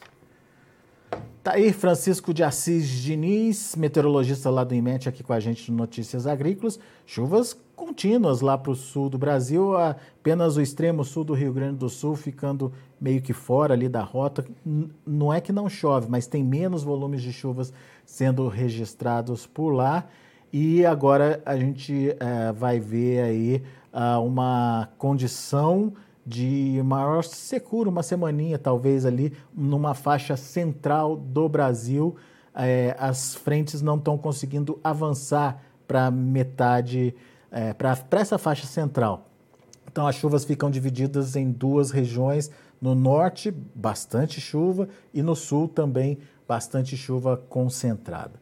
Tá 1.43 1.53
aí 1.53 1.73
Francisco 1.73 2.35
de 2.35 2.45
Assis 2.45 2.89
Diniz, 2.89 3.75
meteorologista 3.75 4.51
lá 4.51 4.65
do 4.65 4.75
IMET, 4.75 5.09
aqui 5.09 5.23
com 5.23 5.33
a 5.33 5.41
gente 5.41 5.71
no 5.71 5.79
Notícias 5.79 6.27
Agrícolas. 6.27 6.79
Chuvas 7.07 7.57
contínuas 7.77 8.41
lá 8.41 8.57
para 8.57 8.73
o 8.73 8.75
sul 8.75 9.11
do 9.11 9.19
Brasil, 9.19 9.77
apenas 9.77 10.57
o 10.57 10.63
extremo 10.63 11.05
sul 11.05 11.23
do 11.23 11.35
Rio 11.35 11.53
Grande 11.53 11.77
do 11.77 11.91
Sul 11.91 12.17
ficando 12.17 12.73
meio 12.99 13.21
que 13.21 13.35
fora 13.35 13.75
ali 13.75 13.89
da 13.89 14.03
rota. 14.03 14.45
Não 15.07 15.33
é 15.33 15.41
que 15.41 15.53
não 15.53 15.69
chove, 15.69 16.09
mas 16.11 16.27
tem 16.27 16.43
menos 16.43 16.83
volumes 16.83 17.23
de 17.23 17.33
chuvas 17.33 17.73
sendo 18.05 18.49
registrados 18.49 19.47
por 19.47 19.71
lá. 19.71 20.07
E 20.53 20.87
agora 20.87 21.43
a 21.45 21.57
gente 21.57 22.17
é, 22.19 22.53
vai 22.53 22.81
ver 22.81 23.21
aí 23.21 23.63
uh, 23.93 24.25
uma 24.25 24.89
condição 24.97 25.93
de 26.25 26.81
maior 26.85 27.23
secura, 27.23 27.89
uma 27.89 28.03
semaninha 28.03 28.59
talvez 28.59 29.05
ali, 29.05 29.33
numa 29.55 29.95
faixa 29.95 30.37
central 30.37 31.17
do 31.17 31.49
Brasil. 31.49 32.17
É, 32.55 32.97
as 32.99 33.35
frentes 33.35 33.83
não 33.83 33.97
estão 33.97 34.17
conseguindo 34.17 34.81
avançar 34.83 35.63
para 35.87 36.11
metade, 36.11 37.15
é, 37.57 37.73
para 37.73 37.97
essa 38.21 38.37
faixa 38.37 38.67
central. 38.67 39.31
Então 39.91 40.07
as 40.07 40.17
chuvas 40.17 40.45
ficam 40.45 40.71
divididas 40.71 41.37
em 41.37 41.51
duas 41.51 41.91
regiões. 41.91 42.51
No 42.79 42.95
norte, 42.95 43.51
bastante 43.51 44.39
chuva, 44.39 44.87
e 45.15 45.23
no 45.23 45.35
sul 45.35 45.67
também 45.67 46.19
bastante 46.47 46.95
chuva 46.95 47.39
concentrada. 47.49 48.39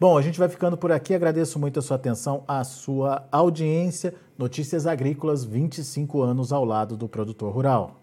Bom, 0.00 0.18
a 0.18 0.22
gente 0.22 0.36
vai 0.36 0.48
ficando 0.48 0.76
por 0.76 0.90
aqui. 0.90 1.14
Agradeço 1.14 1.60
muito 1.60 1.78
a 1.78 1.82
sua 1.82 1.94
atenção, 1.94 2.42
a 2.48 2.64
sua 2.64 3.28
audiência. 3.30 4.12
Notícias 4.36 4.84
Agrícolas, 4.84 5.44
25 5.44 6.20
anos 6.20 6.52
ao 6.52 6.64
lado 6.64 6.96
do 6.96 7.08
produtor 7.08 7.54
rural. 7.54 8.02